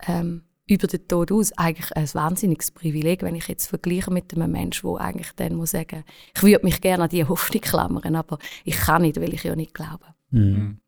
[0.06, 1.52] ähm, über den Tod aus.
[1.52, 5.72] Eigentlich ein wahnsinniges Privileg, wenn ich jetzt vergleiche mit einem Menschen, der eigentlich dann muss
[5.72, 6.04] sagen,
[6.34, 9.56] ich würde mich gerne an die Hoffnung klammern, aber ich kann nicht, weil ich ja
[9.56, 10.06] nicht glaube.
[10.30, 10.80] Mhm.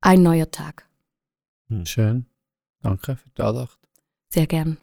[0.00, 0.88] Ein neuer Tag.
[1.84, 2.26] Schön.
[2.82, 3.78] Danke für die Andacht.
[4.28, 4.76] Sehr gern.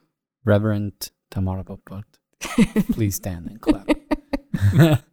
[0.45, 2.05] Reverend Tamara Boppard.
[2.93, 3.87] Please stand and clap.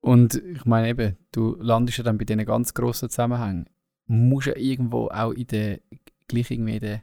[0.00, 3.68] Und ich meine eben, du landest ja dann bei diesen ganz grossen Zusammenhängen.
[4.06, 5.80] Musst ja irgendwo auch in der,
[6.28, 7.02] gleich irgendwie in der,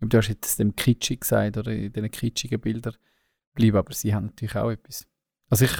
[0.00, 2.96] du hast jetzt dem kitschig gesagt oder in diesen kitschigen Bildern
[3.54, 5.06] bleiben, aber sie haben natürlich auch etwas.
[5.48, 5.76] Also ich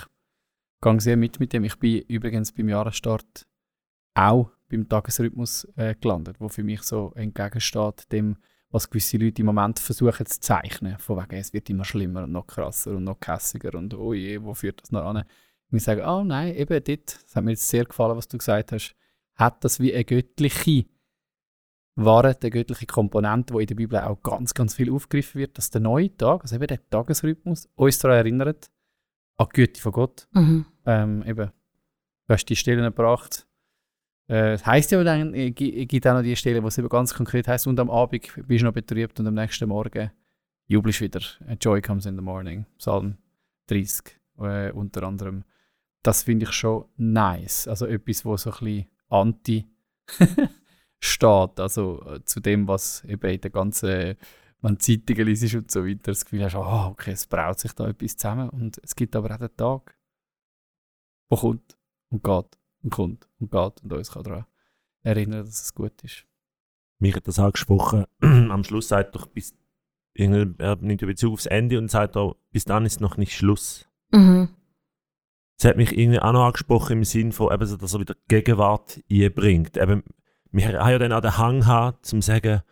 [0.81, 1.65] gehe sehr mit mit dem.
[1.65, 3.47] Ich bin übrigens beim Jahresstart
[4.15, 8.39] auch beim Tagesrhythmus äh, gelandet, wo für mich so entgegensteht dem,
[8.71, 10.99] was gewisse Leute im Moment versuchen zu zeichnen.
[10.99, 14.43] Von wegen, es wird immer schlimmer und noch krasser und noch kässiger und oh je,
[14.43, 15.25] wo führt das noch an?
[15.71, 18.39] Und ich sage, oh nein, eben dort, das hat mir jetzt sehr gefallen, was du
[18.39, 18.95] gesagt hast,
[19.35, 20.87] hat das wie eine göttliche
[21.97, 25.71] Wahrheit, eine göttliche Komponente, wo in der Bibel auch ganz, ganz viel aufgegriffen wird, dass
[25.71, 28.71] der neue Tag, also eben der Tagesrhythmus, uns daran erinnert,
[29.39, 30.29] an die Güte von Gott.
[30.33, 30.67] Mhm.
[30.85, 31.51] Ähm, eben,
[32.27, 33.46] du hast die Stellen gebracht,
[34.29, 37.15] Äh, heisst ja dann, gi- es gibt auch noch die Stelle, wo es eben ganz
[37.15, 40.11] konkret heisst, und am Abend bist du noch betrübt und am nächsten Morgen
[40.67, 41.21] jubelst wieder.
[41.61, 42.67] Joy comes in the morning.
[42.79, 43.19] Psalm
[43.69, 45.45] 30 äh, unter anderem.
[46.03, 47.69] Das finde ich schon nice.
[47.69, 49.67] Also etwas, wo so ein bisschen anti
[50.99, 51.61] steht.
[51.61, 54.17] Also äh, zu dem, was eben in der ganzen,
[54.61, 57.89] wenn Zeitungen liest und so weiter, das Gefühl hast, ah, okay, es braut sich da
[57.89, 58.49] etwas zusammen.
[58.51, 59.97] Und es gibt aber auch den Tag,
[61.29, 61.77] wo kommt
[62.11, 64.47] und geht und kommt und geht und uns kann daran
[65.03, 66.25] erinnern, dass es gut ist.
[66.99, 68.05] Mich hat das angesprochen.
[68.21, 69.55] Am Schluss sagt doch, bis,
[70.15, 73.35] irgendwie- er nimmt ja Bezug aufs Ende und sagt auch, bis dann ist noch nicht
[73.35, 73.87] Schluss.
[74.13, 74.49] Mhm.
[75.59, 78.15] Das hat mich irgendwie auch noch angesprochen im Sinn von, eben so, dass er wieder
[78.29, 79.77] Gegenwart einbringt.
[79.77, 80.05] Eben,
[80.53, 82.63] wir haben ja dann auch den Hang gehabt, zum zu sagen,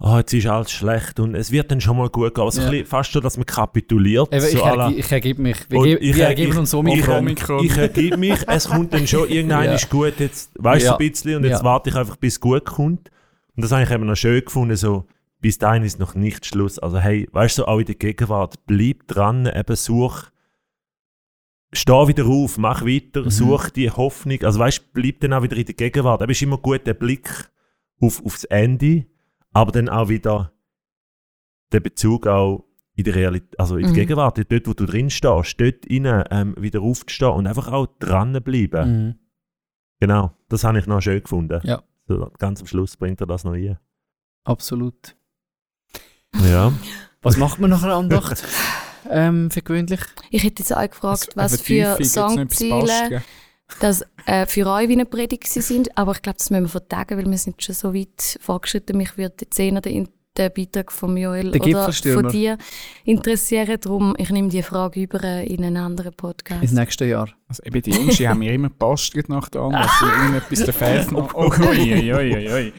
[0.00, 2.44] oh, jetzt ist alles schlecht und es wird dann schon mal gut gehen.
[2.44, 2.84] Also Ja.
[2.84, 4.28] fast schon, dass man kapituliert.
[4.32, 5.56] Eben, so ich, ergi ich ergebe mich.
[5.70, 7.08] Wir, Und ge ich- wir ergeben ich- uns so mit.
[7.08, 7.64] Omikron.
[7.64, 9.74] ich ergebe mich, es kommt dann schon, irgendein Ja.
[9.74, 10.92] ist gut, jetzt weißt du Ja.
[10.92, 11.64] so ein bisschen und jetzt Ja.
[11.64, 13.10] warte ich einfach, bis es gut kommt.
[13.56, 15.06] Und das habe ich eben noch schön gefunden, so,
[15.40, 16.78] bis dahin ist noch nicht Schluss.
[16.78, 20.24] Also hey, weißt du, so auch in der Gegenwart, bleib dran, eben such,
[21.72, 23.30] steh wieder auf, mach weiter, Mhm.
[23.30, 26.22] such die Hoffnung, also weißt du, bleib dann auch wieder in der Gegenwart.
[26.22, 27.28] Eben ist immer gut der Blick
[28.00, 29.06] auf, aufs Ende,
[29.52, 30.52] aber dann auch wieder
[31.72, 33.96] der Bezug auch in der Realität, also in der Mhm.
[33.96, 39.06] Gegenwart, dort, wo du drin stehst, dort rein, ähm, wieder aufzustehen und einfach auch dranbleiben.
[39.06, 39.14] Mhm.
[40.00, 41.60] Genau, das habe ich noch schön gefunden.
[41.64, 41.82] Ja.
[42.06, 43.78] So, ganz am Schluss bringt er das noch ein.
[44.44, 45.16] Absolut.
[46.44, 46.72] Ja.
[47.22, 48.42] Was macht man nach einer Andacht?
[49.10, 50.00] ähm, für gewöhnlich?
[50.30, 53.22] Ich hätte jetzt auch gefragt, was Eben für Songziele
[53.68, 53.80] Basteln?
[53.80, 55.96] das äh, für euch wie eine Predigt sind.
[55.96, 58.96] Aber ich glaube, das müssen wir vertagen, weil wir sind schon so weit fortgeschritten.
[58.96, 60.08] Mich würde jetzt eher der, In-
[60.38, 62.56] der Beitrag von Joel Der oder von dir
[63.04, 63.78] interessieren.
[63.80, 66.62] Darum, ich nehme die Frage über äh, in einen anderen Podcast.
[66.62, 67.28] Ins nächste Jahr.
[67.48, 69.84] Also eben die Jungs, die haben mir immer gebastelt nach der anderen.
[69.84, 71.34] Also irgendetwas der Fans noch.
[71.34, 72.72] Oh, ui, ui, ui, ui.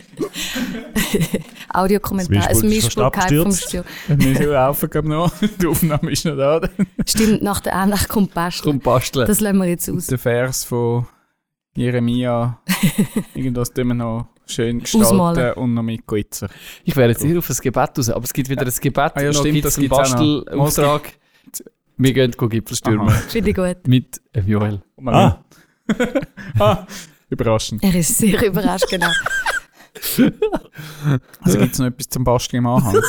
[1.70, 3.51] Audiokommentar, ein Mischpult vom.
[3.51, 3.84] Stuhl.
[4.07, 5.32] Wir müssen laufen, glaube noch.
[5.62, 6.62] Die Aufnahme ist noch da.
[7.05, 8.80] Stimmt, nach der Andacht kommt Basteln.
[8.80, 9.28] Komm, basteln.
[9.28, 10.07] Das lassen wir jetzt aus.
[10.07, 11.07] Der Vers von
[11.76, 12.60] Jeremia.
[13.34, 15.54] Irgendwas tun wir noch schön gestalten Ausmalen.
[15.54, 16.50] und noch mit Glitzer.
[16.84, 19.22] Ich wäre jetzt hier auf ein Gebet raus, aber es gibt wieder ein Gebet, Ah
[19.22, 19.88] ja, noch einen auch noch.
[19.89, 21.14] Bastelauftrag.
[21.97, 23.18] Wir gehen go Gipfelstürmen Aha.
[23.28, 23.88] Finde ich gut.
[23.88, 24.82] mit äh, Joel.
[25.06, 25.39] Ah,
[26.60, 26.86] ah,
[27.30, 27.84] überraschend.
[27.84, 29.10] Er ist sehr überrascht, genau.
[31.41, 32.93] Also gibt es noch etwas zum Basteln im Anhang?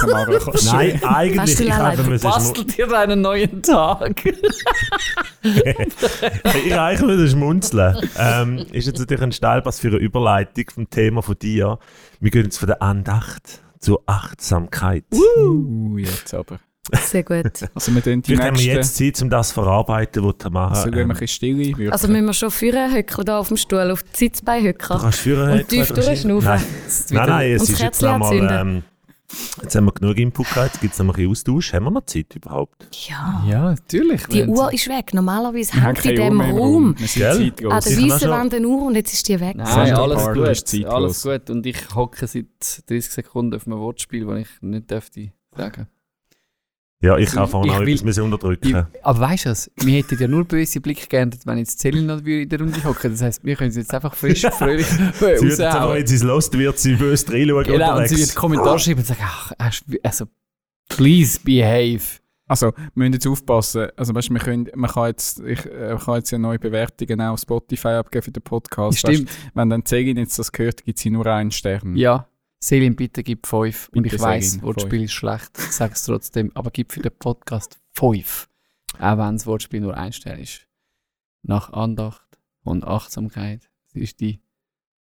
[0.64, 1.60] Nein, eigentlich.
[1.60, 4.24] Ich habe müssen, Bastelt ihr einen neuen Tag?
[5.42, 7.96] ich eigentlich müssen schmunzeln.
[8.16, 11.78] ähm, ist jetzt natürlich ein Steilpass für eine Überleitung vom Thema von dir.
[12.20, 15.04] Wir gehen jetzt von der Andacht zur Achtsamkeit.
[15.12, 16.60] Uh, jetzt aber.
[16.94, 17.44] Sehr gut.
[17.74, 20.70] Also wir die Vielleicht haben wir jetzt Zeit, um das zu verarbeiten, was Tamara...
[20.74, 21.58] Also gehen wir ein ähm, bisschen stille.
[21.78, 21.92] wirken.
[21.92, 25.00] Also müssen wir schon führen, hückeln da auf dem Stuhl, auf die Sitzbein du hückeln.
[25.00, 25.50] kannst führen.
[25.52, 26.48] Und tief durchschnaufen.
[26.48, 26.62] Nein,
[27.10, 28.48] nein, nein, es ist jetzt anzünden.
[28.50, 28.82] Ähm,
[29.62, 31.72] jetzt haben wir genug Input gehabt, jetzt gibt es noch ein bisschen Austausch.
[31.72, 32.86] Haben wir noch Zeit überhaupt?
[33.08, 33.44] Ja.
[33.46, 34.26] Ja, natürlich.
[34.26, 35.14] Die Uhr ist weg.
[35.14, 37.72] Normalerweise Wir hängt in im Raum Wir zeitlos.
[37.72, 39.56] an der weißen Wand eine Uhr und jetzt ist die weg.
[39.56, 40.68] Nein, alles gut.
[40.68, 40.92] zeitlos.
[40.92, 41.50] Alles gut.
[41.50, 42.46] Und ich hocke seit
[42.88, 45.86] 30 Sekunden auf einem Wortspiel, das ich nicht dürfte sagen.
[47.02, 48.68] Ja, ich kann vorhin auch will- etwas müssen unterdrücken.
[48.68, 49.70] Ich, aber weißt du was?
[49.76, 53.12] Wir hätten ja nur böse Blick geerntet, wenn jetzt Celine noch in der Runde hocken.
[53.12, 55.94] Das heisst, wir können sie jetzt einfach frisch, fröhlich Sie wird jetzt raushauen.
[55.96, 58.34] wenn sie es lost, wird sie böse reinschauen Genau, und sie wird.
[58.34, 59.52] Kommentare schreiben und sagen, ach,
[60.02, 60.26] also,
[60.90, 62.02] please behave.
[62.46, 63.86] Also, wir müssen jetzt aufpassen.
[63.96, 66.58] Also, weißt, du, wir können, man, kann jetzt, ich, äh, man kann jetzt ja neue
[66.58, 68.98] Bewertungen auch auf Spotify abgeben für den Podcast.
[68.98, 69.28] Stimmt.
[69.30, 71.94] Weißt, wenn dann Zegin jetzt das gehört, gibt sie nur einen Stern.
[71.96, 72.26] Ja.
[72.62, 73.90] Celine, bitte gib 5.
[73.94, 75.50] Und ich weiss, Celine, Wortspiel ist schlecht.
[75.58, 76.50] Ich sage es trotzdem.
[76.54, 78.48] Aber gib für den Podcast 5.
[78.98, 80.66] Auch wenn das Wortspiel nur ein Stern ist.
[81.42, 83.70] Nach Andacht und Achtsamkeit.
[83.92, 84.42] Das ist die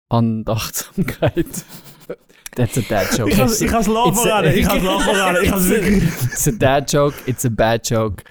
[0.08, 1.46] Andachtsamkeit.
[2.54, 3.30] That's a dad joke.
[3.30, 6.04] Ich kann es lachen ich kann es lachen ich kann es wirklich...
[6.04, 8.24] It's a dad joke, it's a bad joke.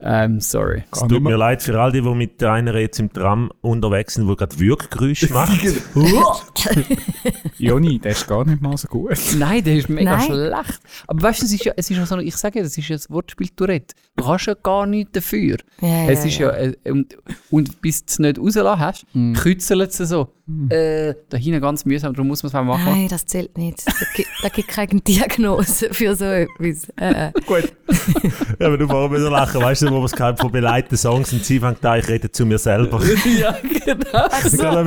[0.00, 0.84] I'm sorry.
[0.92, 4.28] Es tut mir leid für all die, die mit einer jetzt im Tram unterwegs sind,
[4.28, 5.58] die gerade Wirkgeräusche macht.
[7.58, 9.18] Joni, der ist gar nicht mal so gut.
[9.36, 10.26] Nein, der ist mega Nein.
[10.26, 10.80] schlecht.
[11.06, 12.88] Aber weißt du, es ist ja, es ist ja so, ich sage ja, das ist
[12.88, 13.94] ja das Wortspiel Tourette.
[14.16, 15.56] Du kannst ja gar nichts dafür.
[15.80, 17.16] Ja, es ist ja, äh, und,
[17.50, 19.32] und bis du es nicht rausgelassen hast, Mm.
[19.34, 20.28] kützelt es so.
[20.70, 22.86] Äh, da hinten ganz mühsam, darum muss man es mal machen.
[22.86, 23.86] Nein, das zählt nicht.
[23.86, 26.88] Da gibt, da gibt keine Diagnose für so etwas.
[26.96, 27.32] Äh, äh.
[27.44, 27.70] Gut.
[28.58, 31.34] ja, aber du vorher müssen lachen, weißt du, wo wir es gehabt von beleiteten Songs
[31.34, 32.98] und sie fängt an, ich rede zu mir selber.
[33.38, 34.82] ja, genau.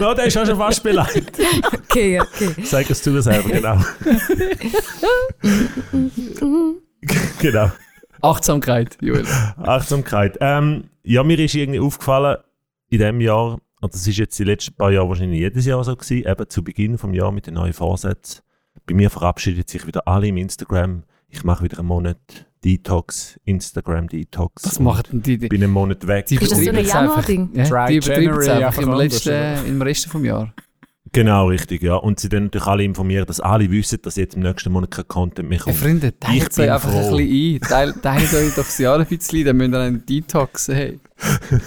[0.00, 1.38] no, der ist auch schon fast beleidigt.
[1.74, 2.54] Okay, okay.
[2.64, 3.78] Sag es zu mir selber, genau.
[7.38, 7.70] genau.
[8.22, 9.26] Achtsamkeit, Joel.
[9.58, 10.38] Achtsamkeit.
[10.40, 12.38] Ähm, ja, mir ist irgendwie aufgefallen,
[12.88, 15.96] in diesem Jahr, und das ist jetzt die letzten paar Jahre wahrscheinlich jedes Jahr so
[15.96, 18.42] gewesen, eben zu Beginn vom Jahr mit den neuen Vorsätzen.
[18.86, 21.02] Bei mir verabschiedet sich wieder alle im Instagram.
[21.28, 22.18] Ich mache wieder einen Monat
[22.64, 24.64] Detox, Instagram Detox.
[24.64, 25.38] Was macht denn die?
[25.38, 26.26] bin einen Monat weg.
[26.26, 27.28] die Ist das so ein übertreiben es einfach.
[27.28, 27.50] Januar-Ding?
[27.54, 30.52] Ja, die übertreiben es einfach im, letzten, anders, im Rest vom Jahr.
[31.12, 31.94] Genau, richtig, ja.
[31.94, 35.08] Und sie dann natürlich alle informieren, dass alle wissen, dass jetzt im nächsten Monat kein
[35.08, 35.76] Content mehr kommt.
[35.76, 37.16] Freunde, Ich teilt euch einfach froh.
[37.16, 37.60] ein bisschen ein.
[37.60, 41.00] Teil- Teilt euch doch das Jahr ein bisschen, dann müsst ihr einen Detox haben.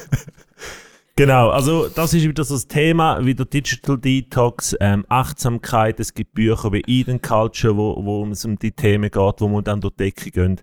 [1.20, 6.00] Genau, also das ist wieder so das Thema, wieder Digital Detox, ähm, Achtsamkeit.
[6.00, 9.66] Es gibt Bücher wie Eden Culture, wo, wo es um die Themen geht, wo man
[9.66, 10.62] dann durch die Decke gehen.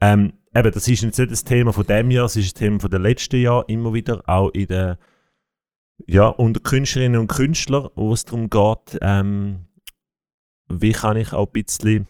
[0.00, 2.78] Ähm, eben, das ist jetzt nicht das Thema von dem Jahr, es ist das Thema
[2.78, 4.98] von den letzten Jahren immer wieder, auch in der,
[6.06, 9.66] ja, unter Künstlerinnen und Künstlern, wo es darum geht, ähm,
[10.68, 12.06] wie kann ich auch ein bisschen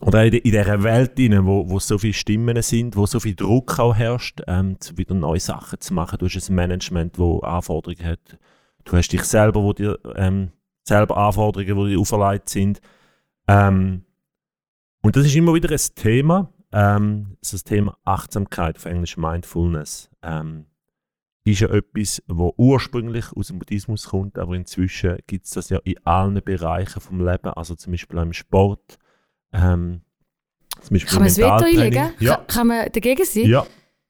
[0.00, 3.34] oder in, in dieser Welt, rein, wo, wo so viele Stimmen sind, wo so viel
[3.34, 6.18] Druck auch herrscht, ähm, wieder neue Sachen zu machen.
[6.18, 8.38] Du hast ein Management, wo Anforderungen hat.
[8.84, 10.52] Du hast dich selber, wo dir ähm,
[10.84, 12.80] selber Anforderungen, die dir auferlegt sind.
[13.48, 14.04] Ähm,
[15.02, 16.52] und das ist immer wieder ein Thema.
[16.72, 20.10] Ähm, das das Thema Achtsamkeit, auf Englisch Mindfulness.
[20.22, 20.66] Ähm,
[21.44, 25.78] ist ja etwas, wo ursprünglich aus dem Buddhismus kommt, aber inzwischen gibt es das ja
[25.84, 28.98] in allen Bereichen vom Leben, also zum Beispiel auch im Sport.
[29.56, 30.00] Ähm,
[30.82, 32.10] zum Beispiel Kann man das Veto einlegen?
[32.20, 33.46] Ja, Kann, kann man dagegen sein?
[33.46, 33.66] ja.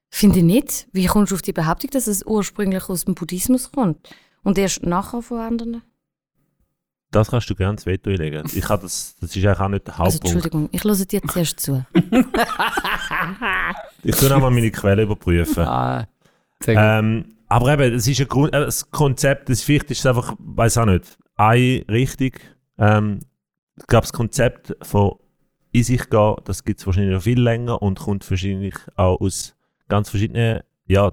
[0.09, 0.89] Finde ich nicht.
[0.93, 4.09] Wie kommst du auf die Behauptung, dass es ursprünglich aus dem Buddhismus kommt?
[4.45, 5.83] Und erst nachher von anderen?
[7.11, 8.45] Das kannst du gerne das Veto einlegen.
[8.55, 10.35] Ich kann das, das ist eigentlich auch nicht der Also, Hauptpunkt.
[10.45, 11.85] Entschuldigung, ich höre dir zuerst zu.
[14.03, 15.65] ich tue nochmal meine Quelle überprüfen.
[15.65, 16.07] Ah.
[16.67, 20.35] Ähm, aber eben, es ist ein Grund, äh, das Konzept, das vielleicht ist es einfach,
[20.39, 22.33] weiß auch nicht, eine Richtung.
[22.79, 23.21] Ähm,
[23.77, 25.17] ich glaube, das Konzept von
[25.77, 29.55] in sich gehen, das gibt es wahrscheinlich noch viel länger und kommt wahrscheinlich auch aus
[29.89, 31.13] ganz verschiedenen, ja,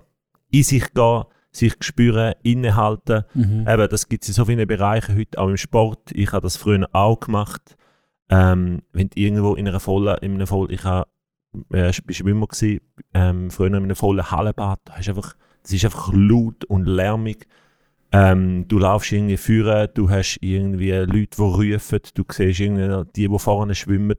[0.52, 3.24] in sich gehen, sich spüren, innehalten.
[3.34, 3.68] Mhm.
[3.68, 6.12] Eben, das gibt es in so vielen Bereichen heute, auch im Sport.
[6.14, 7.76] Ich habe das früher auch gemacht.
[8.30, 11.10] Ähm, wenn du irgendwo in einer vollen, in einem vollen, ich habe,
[11.74, 12.80] äh, war Schwimmer gewesen,
[13.14, 17.48] ähm, früher in einem vollen Hallenbad, da hast einfach, das ist einfach laut und lärmig.
[18.14, 23.28] Ähm, du laufst irgendwie führen, du hast irgendwie Leute, die rufen, du siehst irgendwie die,
[23.28, 24.16] die vorne schwimmen.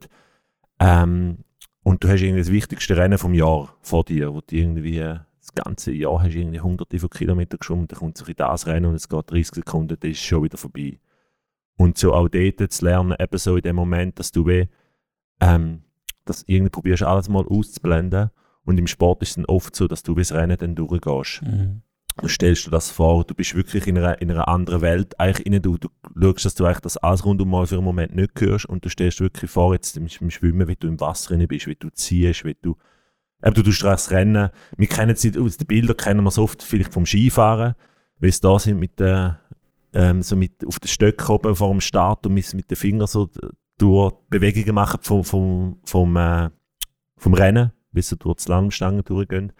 [0.79, 1.39] Ähm,
[1.83, 5.19] und du hast irgendwie das wichtigste Rennen vom Jahr vor dir, wo du irgendwie äh,
[5.39, 8.87] das ganze Jahr hast irgendwie hunderte von Kilometern geschwommen, dann kommt so in das Rennen
[8.87, 10.99] und es geht 30 Sekunden, dann ist schon wieder vorbei.
[11.77, 14.67] Und so auch dort zu lernen, eben so in dem Moment, dass du weh,
[15.41, 15.83] ähm,
[16.25, 18.31] dass irgendwie probierst alles mal auszublenden
[18.63, 21.43] und im Sport ist es dann oft so, dass du bis Rennen dann durchgehst.
[21.43, 21.81] Mhm.
[22.21, 25.61] Du stellst dir das vor, du bist wirklich in einer, in einer anderen Welt eigentlich
[25.61, 25.89] du, du
[26.21, 28.89] schaust, dass du eigentlich das alles rundum mal für einen Moment nicht hörst und du
[28.89, 31.89] stellst wirklich vor, jetzt im, im Schwimmen, wie du im Wasser drin bist, wie du
[31.89, 32.77] ziehst, wie du,
[33.43, 36.63] eben, du tust das Rennen, wir kennen es aus den Bildern, kennen wir es oft
[36.63, 37.75] vielleicht vom Skifahren,
[38.19, 39.41] wie es da sind mit der,
[39.93, 43.29] ähm, so mit auf den Stöcken oben vor dem Start und mit, den Fingern so
[43.77, 46.49] durch Bewegungen machen vom, vom, vom, äh,
[47.17, 49.51] vom Rennen, wie sie durch die Slalomstangen durchgehen.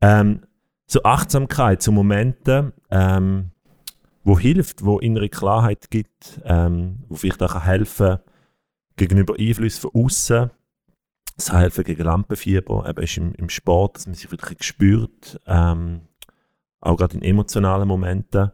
[0.00, 0.45] Ähm,
[0.86, 3.50] so Achtsamkeit, so Momente, ähm,
[4.24, 8.18] wo hilft, wo innere Klarheit gibt, ähm, wo vielleicht auch helfen
[8.96, 10.50] gegenüber Einflüssen von außen.
[11.36, 16.02] Es helfen gegen Lampenfieber, eben ist im, im Sport, dass man sich wirklich spürt, ähm,
[16.80, 18.52] auch gerade in emotionalen Momenten.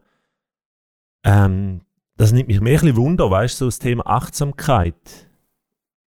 [1.24, 1.83] Ähm,
[2.16, 5.28] das nimmt mich mehr ein bisschen Wunder, weißt du, so das Thema Achtsamkeit.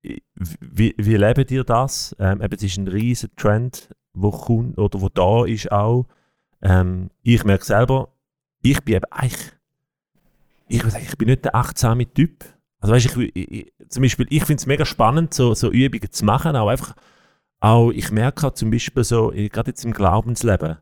[0.02, 2.14] Wie, wie lebt ihr das?
[2.18, 6.06] Ähm, eben, es ist ein riesen Trend, wo kommt oder wo da ist auch.
[6.62, 8.08] Ähm, ich merke selber,
[8.62, 9.52] ich bin eben eigentlich,
[10.68, 12.44] ich, würde sagen, ich bin nicht der achtsame Typ.
[12.80, 16.24] Also weißt, ich, ich, zum Beispiel, ich finde es mega spannend, so, so Übungen zu
[16.24, 16.94] machen, auch einfach,
[17.60, 20.78] auch, ich merke auch zum Beispiel so, gerade jetzt im Glaubensleben,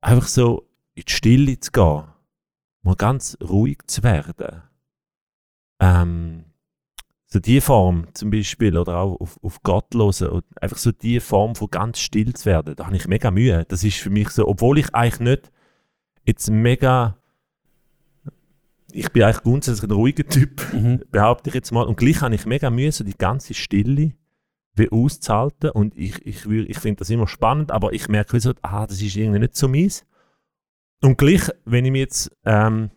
[0.00, 2.04] einfach so in die Stille zu gehen,
[2.82, 4.62] mal ganz ruhig zu werden.
[5.80, 6.44] Ähm,
[7.30, 11.20] so die Form zum Beispiel, oder auch auf, auf Gott hören, und einfach so die
[11.20, 13.66] Form von ganz still zu werden, da habe ich mega Mühe.
[13.68, 15.52] Das ist für mich so, obwohl ich eigentlich nicht
[16.24, 17.18] jetzt mega,
[18.92, 21.02] ich bin eigentlich grundsätzlich ein ruhiger Typ, Mhm.
[21.10, 24.14] behaupte ich jetzt mal, und gleich habe ich mega Mühe, so die ganze Stille
[24.74, 28.86] wie auszuhalten und ich, ich, ich finde das immer spannend, aber ich merke so, ah,
[28.86, 30.06] das ist irgendwie nicht so meins.
[31.02, 32.90] Und gleich, wenn ich mich jetzt, ähm,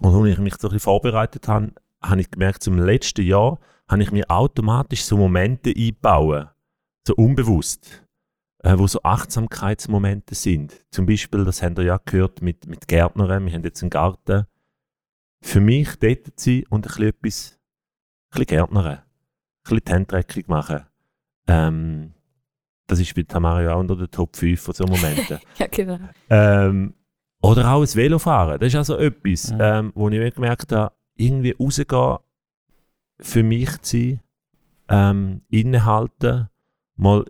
[0.00, 1.72] und ich mich so ein bisschen vorbereitet habe,
[2.02, 6.48] habe ich gemerkt, zum letzten Jahr habe ich mir automatisch so Momente einbauen,
[7.06, 8.04] so unbewusst,
[8.62, 10.84] äh, wo so Achtsamkeitsmomente sind.
[10.90, 14.46] Zum Beispiel, das habt ihr ja gehört mit, mit Gärtnern, wir haben jetzt einen Garten.
[15.40, 17.58] Für mich dort zu sein und ein bisschen etwas,
[18.30, 19.02] ein bisschen Gärtnern, ein
[19.62, 20.86] bisschen die Handtreckung machen.
[21.46, 22.12] Ähm,
[22.88, 25.38] das ist bei Tamara ja auch unter den Top 5 von so Momenten.
[25.58, 25.98] Ja, genau.
[26.30, 26.94] Ähm,
[27.42, 28.58] Oder auch das Velofahren.
[28.58, 29.58] Das ist also etwas, Mhm.
[29.60, 32.18] ähm, wo ich mir gemerkt habe, irgendwie rausgehen,
[33.20, 34.20] für mich zu sein,
[34.88, 36.48] ähm, innehalten,
[36.96, 37.24] mal,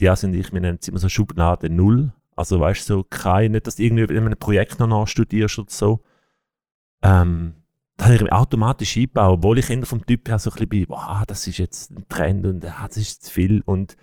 [0.00, 2.12] ja, sind ich, wir nennen es immer so Schublade Null.
[2.36, 5.70] Also weißt du, so kein, nicht, dass du irgendwie in einem Projekt noch nachstudierst oder
[5.70, 6.00] so.
[7.02, 7.54] Ähm,
[7.96, 10.68] da habe ich mich automatisch eingebaut, obwohl ich eher vom Typ her so ein bisschen
[10.68, 13.96] bin, wow, das ist jetzt ein Trend und ah, das ist zu viel und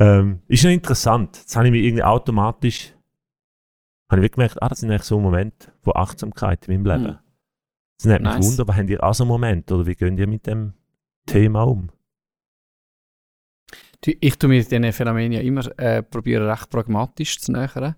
[0.00, 1.36] ähm, ist noch interessant.
[1.36, 2.94] Jetzt habe ich mich irgendwie automatisch
[4.10, 7.12] habe ich gemerkt, ah, das sind eigentlich so Momente von Achtsamkeit in meinem Leben.
[7.12, 7.18] Mhm.
[7.98, 8.46] Das nimmt mich Nice.
[8.46, 10.72] Wunder, aber habt ihr auch so einen Moment oder wie geht ihr mit dem
[11.26, 11.90] Thema um?
[14.04, 17.96] Ich tue mir diesen Phänomenen ja immer äh, probiere recht pragmatisch zu nähern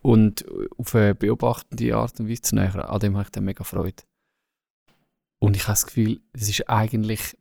[0.00, 0.44] und
[0.76, 2.80] auf eine beobachtende Art und Weise zu nähern.
[2.80, 4.02] An dem habe ich dann mega Freude.
[5.38, 7.38] Und ich habe das Gefühl, es ist eigentlich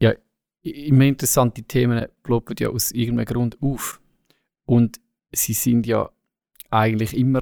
[0.00, 0.14] ja
[0.62, 4.00] immer interessante Themen ploppen ja aus irgendeinem Grund auf
[4.64, 5.00] und
[5.32, 6.10] sie sind ja
[6.70, 7.40] eigentlich immer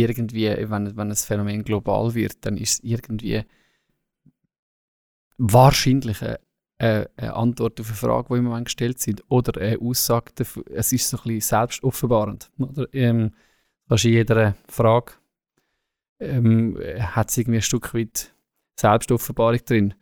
[0.00, 3.44] irgendwie, wenn, wenn ein Phänomen global wird, dann ist es irgendwie
[5.38, 6.22] wahrscheinlich
[6.78, 10.64] eine, eine Antwort auf eine Frage, die im Moment gestellt sind, oder eine Aussage, dafür.
[10.70, 12.50] es ist so ein bisschen selbstoffenbarend.
[12.58, 13.32] Oder, ähm,
[13.86, 15.12] fast in jeder Frage
[16.20, 18.34] ähm, hat es irgendwie ein Stück weit
[18.78, 19.94] Selbstoffenbarung drin.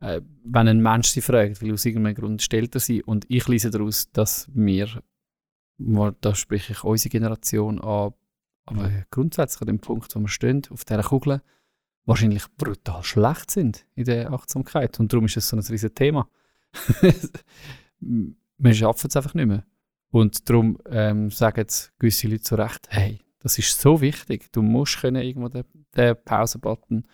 [0.00, 3.46] Äh, wenn ein Mensch sie fragt, weil aus irgendeinem Grund stellt er sie, und ich
[3.48, 5.02] lese daraus, dass wir,
[5.78, 8.12] da spreche ich unsere Generation an,
[8.64, 11.42] aber grundsätzlich an dem Punkt, wo wir stehen, auf dieser Kugel,
[12.04, 14.98] wahrscheinlich brutal schlecht sind in der Achtsamkeit.
[15.00, 16.28] Und darum ist es so ein riesiges Thema.
[18.58, 19.64] Wir schaffen es einfach nicht mehr.
[20.10, 21.66] Und darum ähm, sagen
[21.98, 24.52] gewisse Leute zu Recht, hey, das ist so wichtig.
[24.52, 25.64] Du musst können irgendwo den,
[25.96, 27.04] den Pause-Button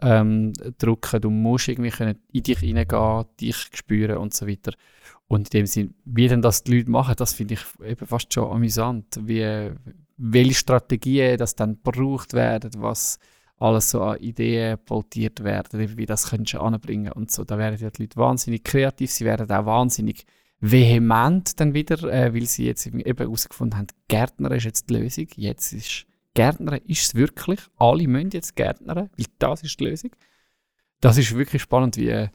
[0.00, 4.72] ähm, drücken, du musst irgendwie können in dich hineingehen, dich spüren und so weiter.
[5.28, 8.34] Und in dem Sinn, wie denn das die Leute machen, das finde ich eben fast
[8.34, 9.20] schon amüsant.
[9.22, 9.70] Wie,
[10.24, 13.18] welche Strategien das dann gebraucht werden, was
[13.58, 17.44] alles so an Ideen portiert werden, wie das könntest du anbringen und so.
[17.44, 20.24] Da werden die Leute wahnsinnig kreativ, sie werden auch wahnsinnig
[20.60, 25.26] vehement dann wieder, äh, weil sie jetzt eben herausgefunden haben, Gärtner ist jetzt die Lösung.
[25.34, 27.60] Jetzt ist Gärtner ist es wirklich.
[27.76, 30.10] Alle müssen jetzt Gärtnern, weil das ist die Lösung.
[31.00, 32.28] Das ist wirklich spannend, wie äh,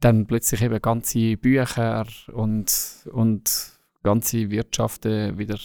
[0.00, 3.77] dann plötzlich eben ganze Bücher und, und
[4.08, 5.58] ganze Wirtschaften wieder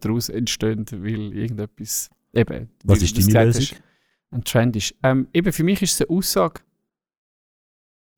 [0.00, 2.68] daraus entstehen, weil irgendetwas eben.
[2.84, 3.78] Was ist deine Lösung?
[4.30, 4.94] ein Trend ist.
[5.02, 6.60] Ähm, eben für mich ist es eine Aussage,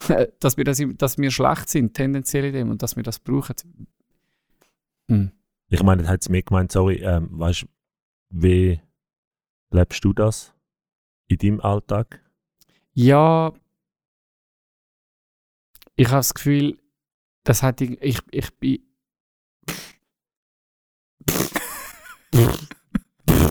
[0.41, 3.55] dass wir, das, dass wir schlecht sind, tendenziell in dem, und dass wir das brauchen.
[5.09, 5.33] Hm.
[5.69, 7.67] Ich meine, das hat es mir gemeint, sorry, ähm, weißt du,
[8.31, 8.81] wie
[9.71, 10.55] lebst du das
[11.29, 12.23] in deinem Alltag?
[12.93, 13.53] Ja,
[15.97, 16.79] ich habe das Gefühl,
[17.45, 18.88] das hat ich, ich, ich bin.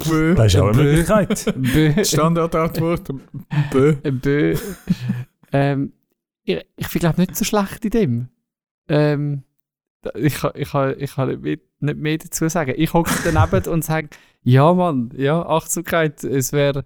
[0.09, 0.35] Bö.
[0.35, 0.83] Das ist auch eine.
[0.83, 1.53] Möglichkeit.
[1.55, 3.09] Bö, Standardantwort.
[3.71, 3.95] Bö.
[3.95, 4.55] Bö,
[5.51, 5.93] ähm,
[6.43, 8.27] ich, ich bin glaube nicht so schlecht in dem.
[8.87, 9.43] Ähm,
[10.15, 12.73] ich kann ich, kann- ich kann nicht mehr, nicht mehr dazu sagen.
[12.77, 14.09] Ich hocke daneben und sage,
[14.43, 16.85] ja Mann, ja, Achtsamkeit, es wäre,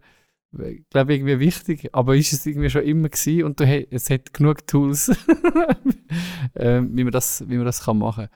[0.89, 4.65] glaube irgendwie wichtig, aber ist es irgendwie schon immer gewesen und du, es hat genug
[4.65, 5.11] Tools,
[6.55, 8.27] ähm, wie, man das, wie man das kann machen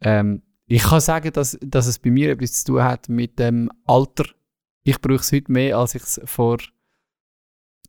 [0.00, 3.70] ähm, Ich kann sagen, dass, dass es bei mir etwas zu tun hat mit dem
[3.84, 4.24] Alter.
[4.84, 6.58] Ich brauche es heute mehr, als ich es vor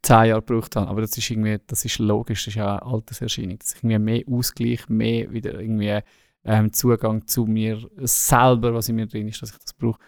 [0.02, 0.88] zehn Jahren gebraucht habe.
[0.88, 3.60] Aber das ist irgendwie, das ist logisch, das ist ja eine Alterserscheinung.
[3.60, 6.00] Dass ich irgendwie mehr Ausgleich, mehr wieder irgendwie
[6.46, 10.00] ähm, Zugang zu mir selber, was in mir drin ist, dass ich das brauche.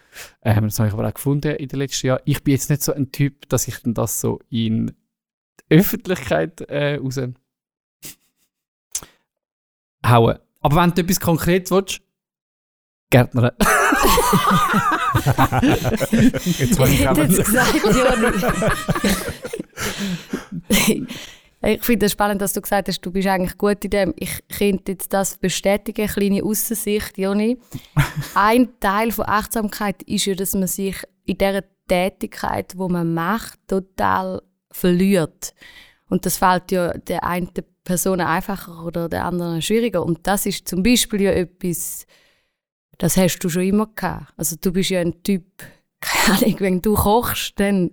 [0.42, 2.22] Ähm, das habe ich aber auch gefunden in den letzten Jahren.
[2.24, 6.60] Ich bin jetzt nicht so ein Typ, dass ich dann das so in die Öffentlichkeit
[6.62, 7.18] äh, raus
[10.06, 10.40] haue.
[10.60, 12.00] Aber wenn du etwas Konkretes willst,
[13.10, 13.52] Gärtner.
[16.58, 18.32] Jetzt habe Ich jetzt gesagt, Joni.
[21.62, 24.14] ich finde es spannend, dass du gesagt hast, du bist eigentlich gut in dem.
[24.16, 27.58] Ich könnte jetzt das bestätigen, kleine Aussicht, Joni.
[28.34, 33.58] Ein Teil von Achtsamkeit ist ja, dass man sich in dieser Tätigkeit, wo man macht,
[33.68, 35.54] total verliert.
[36.08, 37.50] Und das fällt ja der einen
[37.84, 40.04] Person einfacher oder der anderen schwieriger.
[40.04, 42.06] Und das ist zum Beispiel ja etwas,
[42.98, 44.32] das hast du schon immer gehabt.
[44.36, 45.44] Also du bist ja ein Typ,
[46.00, 47.90] keine Ahnung, wenn du kochst, dann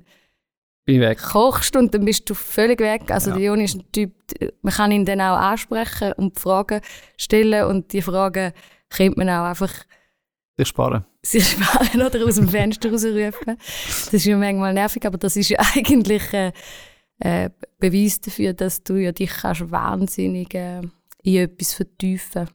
[0.86, 1.18] Bin weg.
[1.20, 3.10] kochst und dann bist du völlig weg.
[3.12, 3.36] Also Ja.
[3.38, 4.14] der Joni ist ein Typ,
[4.62, 6.82] man kann ihn dann auch ansprechen und Fragen
[7.18, 8.52] stellen und die Fragen
[8.90, 9.72] könnte man auch einfach
[10.58, 11.06] Ich spare.
[11.22, 13.58] sich sparen oder aus dem Fenster rausrufen.
[13.58, 16.52] Das ist ja manchmal nervig, aber das ist ja eigentlich äh,
[17.20, 17.50] äh,
[17.80, 20.82] Beweis dafür, dass du ja dich kannst wahnsinnig äh,
[21.24, 22.50] in etwas vertiefen Hm.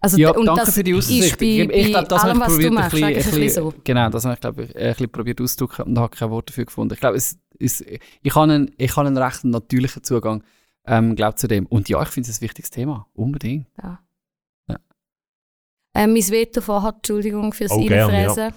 [0.00, 1.40] Also, Ja, und danke das für die Aussicht.
[1.40, 3.30] ich glaube, das allem, habe was ich du probiert, ein machst, bisschen, ein eigentlich ein
[3.30, 3.74] bisschen, bisschen so.
[3.84, 6.64] Genau, das habe ich, glaube ich, ein bisschen probiert auszudrücken und habe kein Wort dafür
[6.64, 6.94] gefunden.
[6.94, 10.42] Ich glaube, es ist, ich habe einen, ich habe einen recht natürlichen Zugang
[10.86, 11.66] ähm, glaub, zu dem.
[11.66, 13.06] Und ja, ich finde es ein wichtiges Thema.
[13.14, 13.66] Unbedingt.
[15.94, 18.52] Ähm, mein Veto vorher, Entschuldigung fürs Oh, gern, Reinfräsen,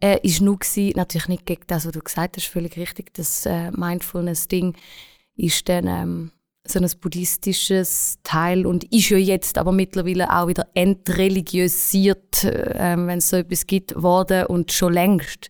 [0.00, 3.44] äh, ist nur gewesen, natürlich nicht gegen das, was du gesagt hast, völlig richtig, das
[3.44, 4.74] äh, Mindfulness-Ding
[5.36, 6.32] ist dann ähm,
[6.70, 8.66] so ein buddhistisches Teil.
[8.66, 14.00] Und ist ja jetzt aber mittlerweile auch wieder entreligiösiert, äh, wenn es so etwas gibt,
[14.00, 15.48] worden und schon längst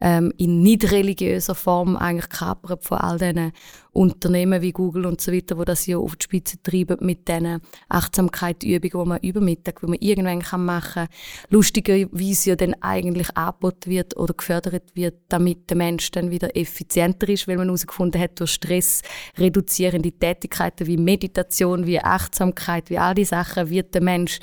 [0.00, 3.52] ähm, in nicht religiöser Form eigentlich kapert von all diesen
[3.98, 7.60] Unternehmen wie Google und so weiter, wo das ja auf die Spitze treiben mit diesen
[7.88, 11.08] Achtsamkeitsübungen, die man über Mittag, die man irgendwann machen kann.
[11.50, 17.28] Lustigerweise ja dann eigentlich angeboten wird oder gefördert wird, damit der Mensch dann wieder effizienter
[17.28, 19.02] ist, weil man herausgefunden hat, durch Stress
[19.36, 24.38] reduzierende Tätigkeiten wie Meditation, wie Achtsamkeit, wie all die Sachen wird der Mensch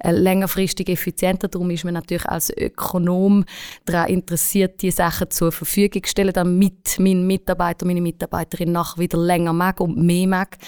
[0.00, 1.48] äh, längerfristig effizienter.
[1.48, 3.46] Darum ist man natürlich als Ökonom
[3.86, 9.18] daran interessiert, die Sachen zur Verfügung zu stellen, damit mein Mitarbeiter, meine Mitarbeiterin nach wieder
[9.18, 10.58] länger mag und mehr mag.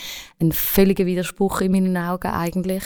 [0.41, 2.85] Ein völliger Widerspruch in meinen Augen eigentlich.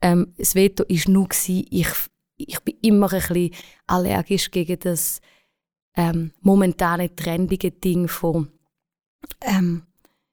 [0.00, 1.88] Ähm, das Veto war nur, gewesen, ich,
[2.36, 3.50] ich bin immer ein bisschen
[3.86, 5.20] allergisch gegen das
[5.96, 8.48] ähm, momentane trendige Ding von
[9.42, 9.82] ähm,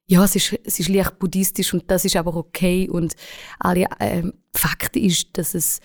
[0.08, 3.16] ja, es ist, es ist leicht buddhistisch und das ist aber okay und
[3.60, 5.80] alle ähm, Fakt ist, dass es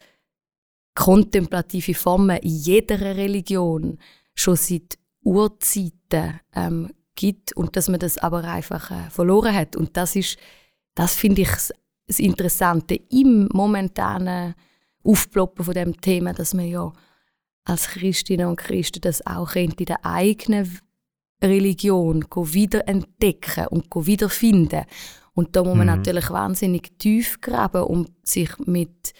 [0.94, 3.98] kontemplative Formen in jeder Religion
[4.34, 9.76] schon seit Urzeiten ähm, gibt und dass man das aber einfach äh, verloren hat.
[9.76, 10.36] Und das ist,
[10.94, 11.72] das finde ich das-
[12.18, 14.54] Interessante im momentanen
[15.02, 16.92] Aufploppen von dem Thema, dass man ja
[17.64, 20.78] als Christinnen und Christen das auch könnte in der eigenen
[21.42, 24.84] Religion go wiederentdecken und go wiederfinden.
[25.32, 25.94] Und da muss man Mhm.
[25.96, 29.14] natürlich wahnsinnig tief graben und sich mit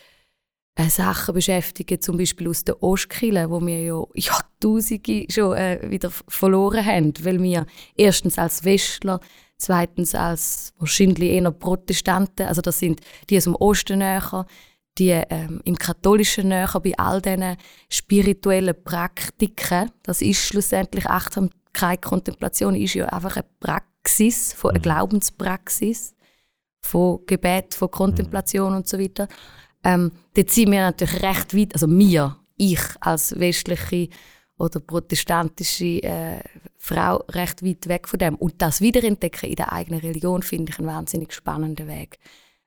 [0.77, 6.11] äh, Sachen beschäftigen, zum Beispiel aus der Ostkille, wo wir ja Jahrtausende schon äh, wieder
[6.11, 7.67] verloren haben, weil wir
[7.97, 9.21] erstens als Westler,
[9.57, 13.01] zweitens als wahrscheinlich eher Protestanten, also das sind
[13.31, 14.47] die aus dem Osten näher,
[14.99, 17.57] die ähm, im Katholischen näher bei all diesen
[17.89, 26.15] spirituellen Praktiken, das ist schlussendlich Achtsamkeit, Kontemplation ist ja einfach eine Praxis, von eine Glaubenspraxis,
[26.83, 29.29] von Gebet, von Kontemplation und so weiter.
[29.85, 34.09] Ähm, dort sind wir natürlich recht weit, also mir, ich als westliche
[34.57, 36.41] oder protestantische äh,
[36.79, 38.37] Frau recht weit weg von dem.
[38.37, 42.19] Und das Wiederentdecken in der eigenen Religion finde ich einen wahnsinnig spannenden Weg.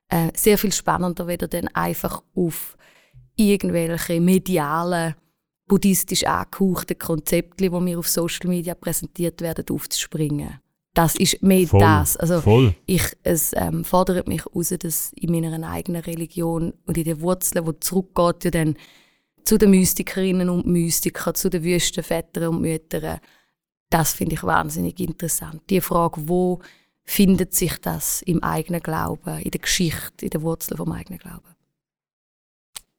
[0.08, 2.76] Äh, sehr viel spannender, weder dann einfach auf
[3.36, 5.14] irgendwelche medialen,
[5.66, 10.60] buddhistisch angehauchten Konzepte, die mir auf Social Media präsentiert werden, aufzuspringen.
[10.98, 12.16] Das ist mehr Voll, das.
[12.16, 12.74] Also, voll.
[12.86, 17.64] ich, es ähm, fordert mich heraus, dass in meiner eigenen Religion und in den Wurzeln,
[17.64, 18.74] wo zurückgeht, ja dann
[19.44, 23.20] zu den Mystikerinnen und Mystikern, zu den Wüstenvätern und Müttern,
[23.90, 25.62] das finde ich wahnsinnig interessant.
[25.70, 26.58] Die Frage, wo
[27.04, 31.54] findet sich das im eigenen Glauben, in der Geschichte, in den Wurzeln vom eigenen Glauben?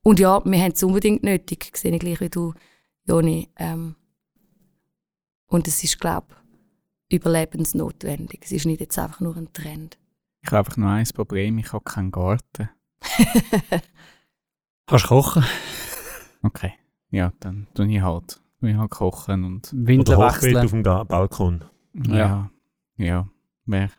[0.04, 2.54] Und ja, wir haben es unbedingt nötig, sehe ich gleich wie du,
[3.06, 3.50] Joni.
[3.58, 3.96] Ähm,
[5.48, 6.39] und es ist, glaube ich,
[7.12, 8.42] überlebensnotwendig.
[8.44, 9.98] Es ist nicht jetzt einfach nur ein Trend.
[10.42, 12.70] Ich habe einfach nur ein Problem, ich habe keinen Garten.
[14.88, 15.44] Kannst kochen,
[16.42, 16.74] Okay,
[17.12, 20.84] ja, dann tue ich halt, tue ich halt kochen und Windeln Oder Hochbeet auf wechseln.
[20.84, 21.66] dem Balkon.
[21.94, 22.50] ja,
[22.98, 23.28] ja,
[23.66, 23.90] wer.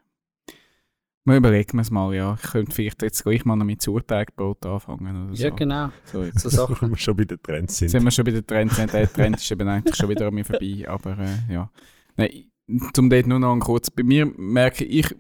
[1.26, 2.36] Wir überlegen wir es mal, ja.
[2.42, 5.42] Ich könnte vielleicht jetzt gleich mal noch mit Zurteigbrot anfangen oder so.
[5.42, 5.90] Ja, genau.
[6.04, 6.40] so jetzt.
[6.40, 6.76] So Sachen.
[6.80, 7.90] Wenn wir schon bei den Trends sind.
[7.90, 8.92] Sind wir schon bei den Trends, sind.
[8.92, 11.70] der Trend ist eben eigentlich schon wieder an mir vorbei, aber äh, ja.
[12.16, 12.49] Nein,
[12.92, 15.14] zum dort nur noch ein kurz, bei mir merke ich,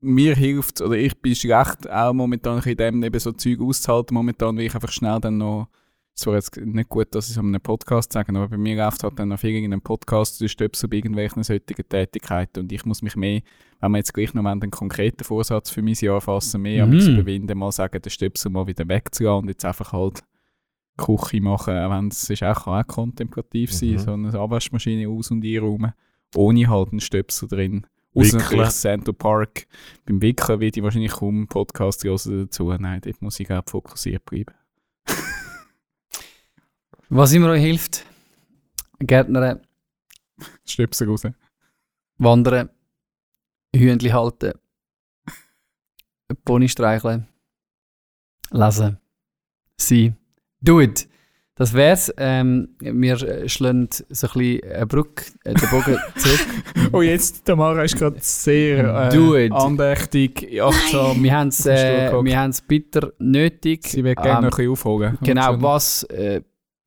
[0.00, 4.56] mir hilft, oder ich bin schlecht auch momentan in dem, eben so Zeug auszuhalten, momentan,
[4.56, 5.68] weil ich einfach schnell dann noch,
[6.14, 8.76] es war jetzt nicht gut, dass ich es an einem Podcast sage, aber bei mir
[8.76, 12.72] läuft halt dann noch viel in einem Podcast, du stöpst bei irgendwelchen solchen Tätigkeiten und
[12.72, 13.40] ich muss mich mehr,
[13.80, 17.06] wenn wir jetzt gleich noch einen konkreten Vorsatz für mein Jahr fassen, mehr an mich
[17.08, 17.14] Mhm.
[17.18, 20.22] überwinden, mal sagen, den Stöpsel mal wieder wegzulassen und jetzt einfach halt
[20.96, 23.98] Küche machen, auch wenn es ist auch, kann auch kontemplativ sein, Mhm.
[23.98, 25.92] so eine Abwaschmaschine aus- und einräumen,
[26.34, 27.86] ohne halt einen Stöpsel drin.
[28.14, 29.66] Außer natürlich Center Park.
[30.04, 32.72] Beim Wickeln werde ich wahrscheinlich kaum einen Podcast hören dazu.
[32.72, 34.54] Nein, dort muss ich auch fokussiert bleiben.
[37.08, 38.04] Was immer euch hilft,
[38.98, 39.60] Gärtnern,
[40.64, 41.22] Stöpsel raus.
[42.18, 42.70] wandern,
[43.74, 44.52] Hühnchen halten,
[46.44, 47.26] Pony streicheln,
[48.50, 48.98] lesen,
[49.76, 50.16] sein.
[50.60, 51.08] Do it!
[51.58, 52.12] Das wär's.
[52.16, 56.46] Ähm, wir äh, schlagen so ein bisschen eine Brücke, äh, den Bogen zurück.
[56.92, 61.22] Oh, jetzt, Tamara ist gerade sehr äh, andächtig, achtsam.
[61.22, 63.88] Wir haben es äh, bitter nötig.
[63.88, 65.18] Sie wird gerne Ähm, noch ein bisschen aufholen.
[65.20, 66.42] Genau, was äh,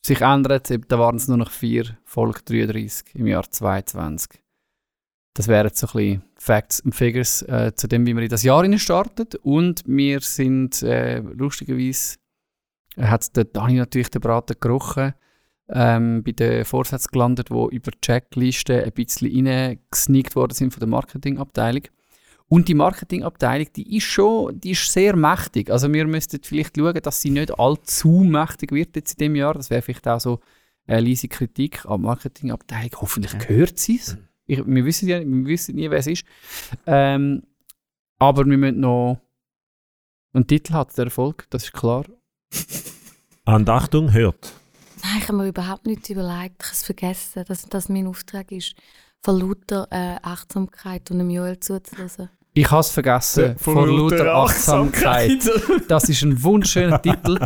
[0.06, 4.42] sich ändert, eben, da waren es nur noch vier, Folge 33 im Jahr 2022.
[5.34, 8.44] Das wären so ein bisschen Facts und Figures äh, zu dem, wie wir in das
[8.44, 9.36] Jahr startet.
[9.36, 12.21] Und wir sind äh, lustigerweise, äh,
[12.98, 15.14] hat der Dani natürlich den Braten gerochen,
[15.70, 20.80] ähm, bei den Vorsätzen gelandet, wo über die Checkliste ein bisschen reingesneakt worden sind von
[20.82, 21.84] der Marketingabteilung.
[22.48, 25.70] Und die Marketingabteilung, die ist schon, die ist sehr mächtig.
[25.72, 29.54] Also wir müssten vielleicht schauen, dass sie nicht allzu mächtig wird jetzt in dem Jahr.
[29.54, 30.42] Das wäre vielleicht auch so
[30.86, 32.92] eine leise Kritik an die Marketingabteilung.
[33.00, 34.18] Hoffentlich gehört sie es.
[34.48, 36.26] Ich- Wir wissen ja wir wissen nie, wer es ist.
[36.86, 37.44] Ähm,
[38.20, 39.22] aber wir müssen noch
[40.34, 42.04] einen Titel hat der Erfolg, das ist klar.
[43.46, 44.54] Und Achtung, hört.
[45.04, 46.56] Nein, ich habe mir überhaupt nichts überlegt.
[46.62, 48.76] Ich habe es vergessen, dass das mein Auftrag ist,
[49.24, 52.30] von lauter äh, Achtsamkeit und dem Joel zuzuhören.
[52.54, 53.56] Ich habe es vergessen.
[53.58, 55.40] Vor, lauter Achtsamkeit.
[55.88, 57.40] Das ist ein wunderschöner Titel.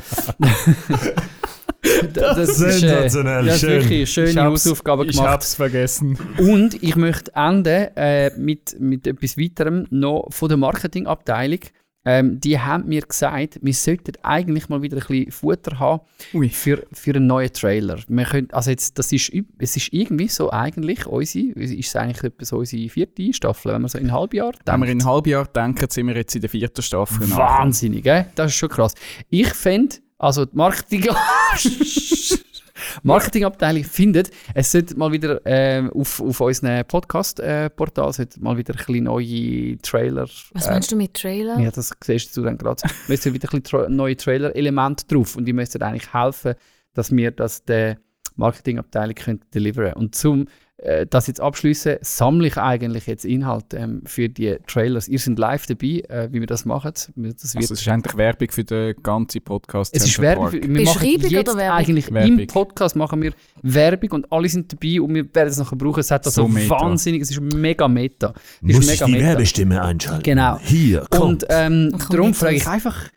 [2.13, 3.69] das, das ist, äh, Sensationell, das ist schön.
[3.69, 5.29] wirklich eine Ich schöne Hausaufgabe Ich gemacht.
[5.29, 6.17] hab's vergessen.
[6.39, 11.59] Und ich möchte enden äh, mit, mit etwas weiterem noch von der Marketingabteilung.
[12.05, 16.01] Ähm, die haben mir gesagt, wir sollten eigentlich mal wieder ein bisschen Futter haben
[16.33, 16.49] Ui.
[16.49, 17.97] für, für einen neuen Trailer.
[18.07, 22.23] Wir können, also jetzt, das ist, es ist irgendwie so eigentlich unsere, ist es eigentlich
[22.23, 25.01] etwa so unsere vierte Staffel, wenn man so in einem Halbjahr Wenn wir denkt.
[25.01, 27.29] in einem Halbjahr denken, sind wir jetzt in der vierten Staffel.
[27.31, 28.27] Wahnsinnig, gell?
[28.35, 28.93] Das ist schon krass.
[29.29, 31.07] Ich finde, also die Marketing
[33.03, 39.03] Marketingabteilung findet, es sollte mal wieder ähm, auf, auf unserem Podcast-Portal sollte mal wieder ein
[39.03, 40.27] neue Trailer.
[40.53, 41.59] Was äh, meinst du mit Trailer?
[41.59, 42.83] Ja, das siehst du dann gerade.
[42.83, 46.55] Wir müssen wieder ein tra neue Trailer-Elemente drauf und die müssen eigentlich helfen,
[46.93, 47.97] dass wir das der
[48.35, 50.47] Marketingabteilung können deliveren Und zum
[50.77, 55.07] äh, das jetzt abschließen, sammle ich eigentlich jetzt Inhalt ähm, für die Trailers.
[55.07, 56.91] Ihr seid live dabei, äh, wie wir das machen.
[56.93, 59.95] Das wird, Also es ist eigentlich Werbung für den ganzen Podcast.
[59.95, 60.49] es ist Werbung.
[60.49, 60.53] Park.
[60.55, 61.77] für- Wir machen Beschreibung jetzt oder Werbung?
[61.77, 62.39] eigentlich Werbung.
[62.39, 65.99] im Podcast machen wir Werbung und alle sind dabei und wir werden es nachher brauchen.
[66.01, 66.69] Es hat also So meta.
[66.81, 68.33] wahnsinnig, es ist mega meta.
[68.35, 69.25] Es ist Muss ich mega die meta.
[69.25, 70.23] Werbestimme einschalten?
[70.23, 70.59] Genau.
[70.59, 71.43] Hier, kommt.
[71.43, 73.09] Und ähm, kommt darum frage ich einfach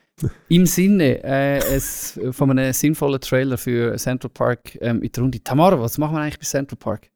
[0.49, 5.43] im Sinne äh, es, von einem sinnvollen Trailer für Central Park ähm, in der Runde.
[5.43, 7.09] Tamara, was machen wir eigentlich bei Central Park?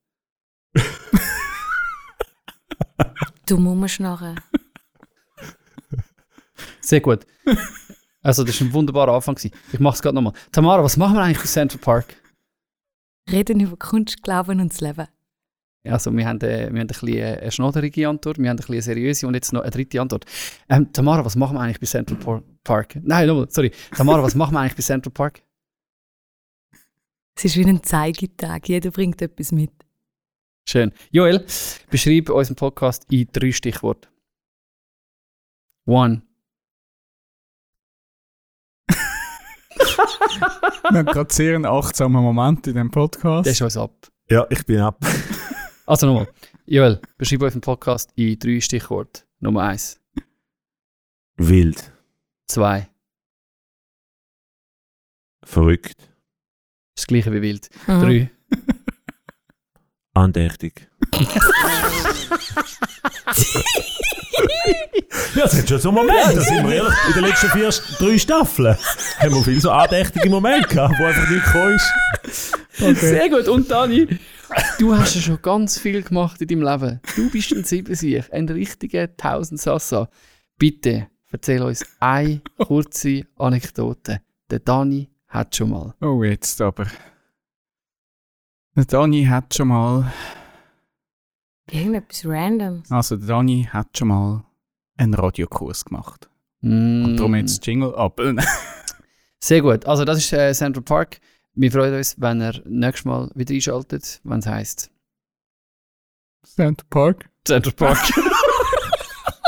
[3.47, 4.41] Du Mummenschnarren.
[6.81, 7.27] Sehr gut.
[8.23, 9.35] Also das war ein wunderbarer Anfang.
[9.35, 9.53] gewesen.
[9.73, 10.33] Ich mache es gerade nochmal.
[10.53, 12.17] Tamara, was machen wir eigentlich bei Central Park?
[13.31, 15.07] Reden über Kunst, Glauben und das Leben.
[15.85, 18.57] Also wir haben, äh, wir haben ein bisschen äh, eine schnodderige Antwort, wir haben ein
[18.59, 20.25] bisschen eine seriöse und jetzt noch eine dritte Antwort.
[20.69, 22.97] Ähm, Tamara, was machen wir eigentlich bei Central Par- Park?
[23.03, 23.73] Nein, nochmal, sorry.
[23.97, 25.43] Tamara, was machen wir eigentlich bei Central Park?
[27.37, 28.69] Es ist wie ein Zeigetag.
[28.69, 29.73] Jeder bringt etwas mit.
[30.69, 30.93] Schön.
[31.11, 31.45] Joel,
[31.91, 34.09] beschreib unseren Podcast in drei Stichworten.
[35.87, 36.23] One.
[38.89, 43.47] Wir haben gerade sehr einen achtsamen Moment in diesem Podcast.
[43.47, 43.93] Der ist uns ab.
[44.31, 44.99] Ja, ich bin ab.
[45.85, 46.33] Also nochmal.
[46.65, 49.25] Joel, beschreib unseren Podcast in drei Stichworten.
[49.41, 50.01] Nummer eins.
[51.37, 51.93] Wild.
[52.47, 52.89] Zwei.
[55.45, 55.97] Verrückt.
[56.95, 57.69] Das gleiche wie wild.
[57.89, 58.01] Mhm.
[58.01, 58.31] Drei.
[60.15, 60.89] Andächtig.
[65.35, 68.19] ja, es hat schon so Momente, da sind wir ehrlich, in den letzten vier, drei
[68.19, 68.77] Staffeln
[69.19, 71.79] haben wir viele so andächtige Momente gehabt, wo einfach nicht gekommen
[72.27, 73.01] ist.
[73.01, 73.49] Sehr gut.
[73.49, 74.19] Und Dani,
[74.79, 77.01] du hast ja schon ganz viel gemacht in deinem Leben.
[77.17, 80.09] Du bist ein Siebensieg, ein richtiger Tausendsassa.
[80.59, 84.21] Bitte erzähl uns eine kurze Anekdote.
[84.51, 85.95] Der Dani hat schon mal.
[86.01, 86.87] Oh, jetzt aber.
[88.75, 90.13] Der Dani hat schon mal.
[91.71, 92.83] Irgendetwas random.
[92.89, 94.45] Also, der Dani hat schon mal
[94.97, 96.31] einen Radiokurs gemacht.
[96.61, 97.05] Mm.
[97.05, 98.21] Und darum jetzt Jingle ab.
[99.41, 99.85] Sehr gut.
[99.87, 101.21] Also, das ist äh, Central Park.
[101.55, 104.91] Wir freuen uns, wenn ihr nächstes Mal wieder einschaltet, wenn es heisst
[106.45, 107.29] Center Park.
[107.47, 107.99] Central Park.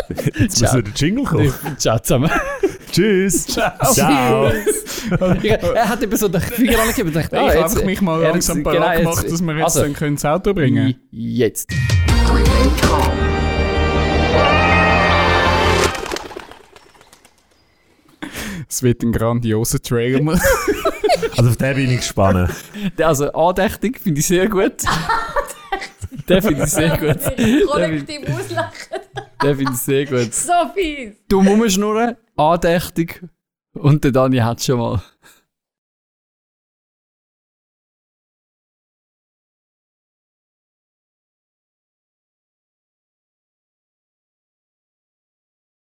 [0.08, 0.78] Jetzt muss Ciao.
[0.78, 1.78] wieder der Jingle kommen.
[1.78, 2.30] Ciao zusammen.
[2.94, 3.46] Tschüss.
[3.92, 4.52] Ciao.
[5.42, 7.84] Ich- er hat eben so den Finger angegeben und dachte, ich ah, habe jetzt, einfach
[7.84, 10.54] mich mal langsam genau, parat jetzt- gemacht, dass wir jetzt also, dann können das Auto
[10.54, 11.08] bringen können.
[11.10, 11.70] Jetzt.
[18.68, 20.38] Es wird ein grandioser Trailer.
[21.36, 22.50] Also auf den bin ich gespannt.
[22.98, 24.74] Also andächtig finde ich sehr gut.
[26.28, 27.18] Den finde ich sehr gut.
[27.66, 29.00] Kollektiv auslachen.
[29.42, 30.34] Den finde ich sehr gut.
[30.34, 31.12] So fies.
[31.28, 33.22] Du Mummenschnurren, andächtig
[33.74, 35.02] und der Dani hat schon mal.